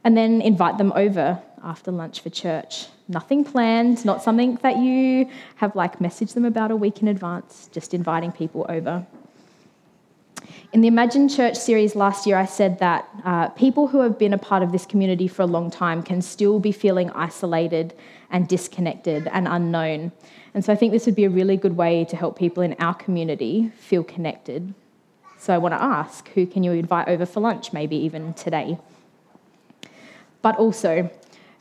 and 0.02 0.16
then 0.16 0.40
invite 0.40 0.78
them 0.78 0.92
over 0.96 1.40
after 1.62 1.90
lunch 1.90 2.20
for 2.20 2.30
church. 2.30 2.86
Nothing 3.08 3.44
planned, 3.44 4.04
not 4.04 4.22
something 4.22 4.56
that 4.62 4.78
you 4.78 5.28
have 5.56 5.76
like 5.76 6.00
messaged 6.00 6.34
them 6.34 6.44
about 6.44 6.70
a 6.70 6.76
week 6.76 7.02
in 7.02 7.08
advance, 7.08 7.68
just 7.72 7.94
inviting 7.94 8.32
people 8.32 8.66
over. 8.68 9.06
In 10.72 10.80
the 10.80 10.88
Imagine 10.88 11.28
Church 11.28 11.56
series 11.56 11.94
last 11.94 12.26
year, 12.26 12.36
I 12.36 12.46
said 12.46 12.80
that 12.80 13.08
uh, 13.24 13.48
people 13.50 13.86
who 13.86 14.00
have 14.00 14.18
been 14.18 14.32
a 14.32 14.38
part 14.38 14.62
of 14.62 14.72
this 14.72 14.84
community 14.84 15.28
for 15.28 15.42
a 15.42 15.46
long 15.46 15.70
time 15.70 16.02
can 16.02 16.20
still 16.20 16.58
be 16.58 16.72
feeling 16.72 17.10
isolated 17.10 17.94
and 18.30 18.48
disconnected 18.48 19.28
and 19.28 19.46
unknown. 19.46 20.12
And 20.54 20.64
so 20.64 20.72
I 20.72 20.76
think 20.76 20.92
this 20.92 21.06
would 21.06 21.14
be 21.14 21.24
a 21.24 21.30
really 21.30 21.56
good 21.56 21.76
way 21.76 22.04
to 22.06 22.16
help 22.16 22.38
people 22.38 22.62
in 22.62 22.74
our 22.78 22.94
community 22.94 23.70
feel 23.78 24.02
connected. 24.02 24.74
So 25.38 25.54
I 25.54 25.58
want 25.58 25.72
to 25.74 25.82
ask 25.82 26.28
who 26.30 26.46
can 26.46 26.64
you 26.64 26.72
invite 26.72 27.08
over 27.08 27.26
for 27.26 27.40
lunch, 27.40 27.72
maybe 27.72 27.96
even 27.96 28.34
today? 28.34 28.78
But 30.42 30.56
also, 30.56 31.10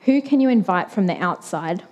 who 0.02 0.22
can 0.22 0.40
you 0.40 0.50
invite 0.50 0.92
from 0.92 1.08
the 1.08 1.18
outside? 1.18 1.84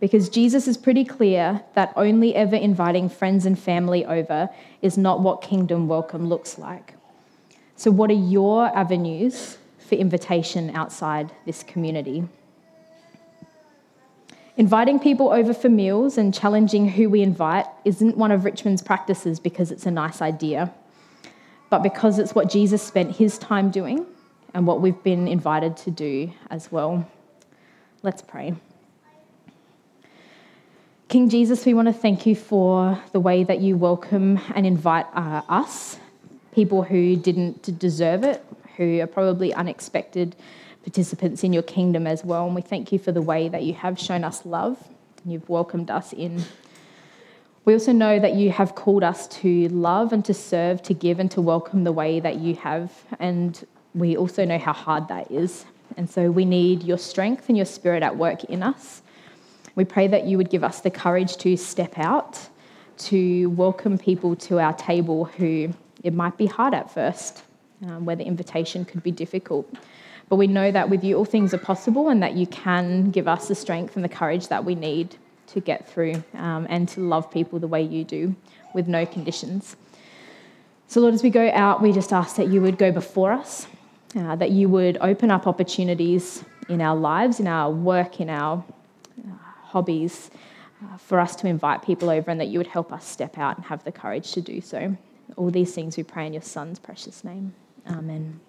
Because 0.00 0.28
Jesus 0.28 0.66
is 0.66 0.76
pretty 0.76 1.04
clear 1.04 1.62
that 1.74 1.92
only 1.94 2.34
ever 2.34 2.56
inviting 2.56 3.08
friends 3.08 3.46
and 3.46 3.58
family 3.58 4.04
over 4.04 4.48
is 4.82 4.96
not 4.96 5.20
what 5.20 5.42
kingdom 5.42 5.88
welcome 5.88 6.28
looks 6.28 6.58
like. 6.58 6.94
So, 7.76 7.90
what 7.90 8.10
are 8.10 8.14
your 8.14 8.66
avenues 8.76 9.58
for 9.78 9.94
invitation 9.94 10.74
outside 10.74 11.32
this 11.46 11.62
community? 11.62 12.24
Inviting 14.60 14.98
people 14.98 15.32
over 15.32 15.54
for 15.54 15.70
meals 15.70 16.18
and 16.18 16.34
challenging 16.34 16.86
who 16.86 17.08
we 17.08 17.22
invite 17.22 17.64
isn't 17.86 18.18
one 18.18 18.30
of 18.30 18.44
Richmond's 18.44 18.82
practices 18.82 19.40
because 19.40 19.70
it's 19.70 19.86
a 19.86 19.90
nice 19.90 20.20
idea, 20.20 20.70
but 21.70 21.82
because 21.82 22.18
it's 22.18 22.34
what 22.34 22.50
Jesus 22.50 22.82
spent 22.82 23.16
his 23.16 23.38
time 23.38 23.70
doing 23.70 24.04
and 24.52 24.66
what 24.66 24.82
we've 24.82 25.02
been 25.02 25.26
invited 25.26 25.78
to 25.78 25.90
do 25.90 26.30
as 26.50 26.70
well. 26.70 27.08
Let's 28.02 28.20
pray. 28.20 28.52
King 31.08 31.30
Jesus, 31.30 31.64
we 31.64 31.72
want 31.72 31.88
to 31.88 31.94
thank 31.94 32.26
you 32.26 32.36
for 32.36 33.02
the 33.12 33.20
way 33.20 33.44
that 33.44 33.60
you 33.60 33.78
welcome 33.78 34.38
and 34.54 34.66
invite 34.66 35.06
uh, 35.14 35.40
us, 35.48 35.98
people 36.52 36.82
who 36.82 37.16
didn't 37.16 37.78
deserve 37.78 38.24
it, 38.24 38.44
who 38.76 39.00
are 39.00 39.06
probably 39.06 39.54
unexpected 39.54 40.36
participants 40.82 41.44
in 41.44 41.52
your 41.52 41.62
kingdom 41.62 42.06
as 42.06 42.24
well. 42.24 42.46
And 42.46 42.54
we 42.54 42.62
thank 42.62 42.92
you 42.92 42.98
for 42.98 43.12
the 43.12 43.22
way 43.22 43.48
that 43.48 43.62
you 43.62 43.74
have 43.74 43.98
shown 43.98 44.24
us 44.24 44.44
love 44.46 44.78
and 45.22 45.32
you've 45.32 45.48
welcomed 45.48 45.90
us 45.90 46.12
in. 46.12 46.42
We 47.64 47.74
also 47.74 47.92
know 47.92 48.18
that 48.18 48.34
you 48.34 48.50
have 48.50 48.74
called 48.74 49.04
us 49.04 49.28
to 49.28 49.68
love 49.68 50.12
and 50.12 50.24
to 50.24 50.34
serve, 50.34 50.82
to 50.82 50.94
give 50.94 51.20
and 51.20 51.30
to 51.32 51.40
welcome 51.40 51.84
the 51.84 51.92
way 51.92 52.18
that 52.20 52.36
you 52.36 52.54
have. 52.56 52.92
And 53.18 53.64
we 53.94 54.16
also 54.16 54.44
know 54.44 54.58
how 54.58 54.72
hard 54.72 55.08
that 55.08 55.30
is. 55.30 55.66
And 55.96 56.08
so 56.08 56.30
we 56.30 56.44
need 56.44 56.82
your 56.82 56.98
strength 56.98 57.48
and 57.48 57.56
your 57.56 57.66
spirit 57.66 58.02
at 58.02 58.16
work 58.16 58.44
in 58.44 58.62
us. 58.62 59.02
We 59.74 59.84
pray 59.84 60.08
that 60.08 60.26
you 60.26 60.36
would 60.38 60.50
give 60.50 60.64
us 60.64 60.80
the 60.80 60.90
courage 60.90 61.36
to 61.38 61.56
step 61.56 61.98
out, 61.98 62.48
to 62.98 63.50
welcome 63.50 63.98
people 63.98 64.36
to 64.36 64.58
our 64.58 64.72
table 64.72 65.26
who 65.26 65.72
it 66.02 66.14
might 66.14 66.36
be 66.36 66.46
hard 66.46 66.74
at 66.74 66.92
first, 66.92 67.42
um, 67.86 68.04
where 68.04 68.16
the 68.16 68.24
invitation 68.24 68.84
could 68.84 69.02
be 69.02 69.10
difficult. 69.10 69.72
But 70.30 70.36
we 70.36 70.46
know 70.46 70.70
that 70.70 70.88
with 70.88 71.02
you, 71.04 71.18
all 71.18 71.24
things 71.24 71.52
are 71.52 71.58
possible 71.58 72.08
and 72.08 72.22
that 72.22 72.34
you 72.34 72.46
can 72.46 73.10
give 73.10 73.26
us 73.28 73.48
the 73.48 73.54
strength 73.54 73.96
and 73.96 74.04
the 74.04 74.08
courage 74.08 74.46
that 74.48 74.64
we 74.64 74.76
need 74.76 75.16
to 75.48 75.60
get 75.60 75.88
through 75.88 76.22
um, 76.34 76.68
and 76.70 76.88
to 76.90 77.00
love 77.00 77.30
people 77.32 77.58
the 77.58 77.66
way 77.66 77.82
you 77.82 78.04
do 78.04 78.36
with 78.72 78.86
no 78.86 79.04
conditions. 79.04 79.76
So, 80.86 81.00
Lord, 81.00 81.14
as 81.14 81.24
we 81.24 81.30
go 81.30 81.50
out, 81.50 81.82
we 81.82 81.92
just 81.92 82.12
ask 82.12 82.36
that 82.36 82.48
you 82.48 82.62
would 82.62 82.78
go 82.78 82.92
before 82.92 83.32
us, 83.32 83.66
uh, 84.16 84.36
that 84.36 84.52
you 84.52 84.68
would 84.68 84.98
open 85.00 85.32
up 85.32 85.48
opportunities 85.48 86.44
in 86.68 86.80
our 86.80 86.96
lives, 86.96 87.40
in 87.40 87.48
our 87.48 87.68
work, 87.68 88.20
in 88.20 88.30
our 88.30 88.64
uh, 89.18 89.32
hobbies, 89.64 90.30
uh, 90.84 90.96
for 90.96 91.18
us 91.18 91.34
to 91.36 91.48
invite 91.48 91.82
people 91.82 92.08
over, 92.08 92.30
and 92.30 92.40
that 92.40 92.48
you 92.48 92.58
would 92.58 92.68
help 92.68 92.92
us 92.92 93.04
step 93.04 93.36
out 93.36 93.56
and 93.56 93.66
have 93.66 93.82
the 93.82 93.92
courage 93.92 94.30
to 94.32 94.40
do 94.40 94.60
so. 94.60 94.96
All 95.36 95.50
these 95.50 95.74
things 95.74 95.96
we 95.96 96.04
pray 96.04 96.26
in 96.26 96.32
your 96.32 96.42
Son's 96.42 96.78
precious 96.78 97.24
name. 97.24 97.52
Amen. 97.88 98.40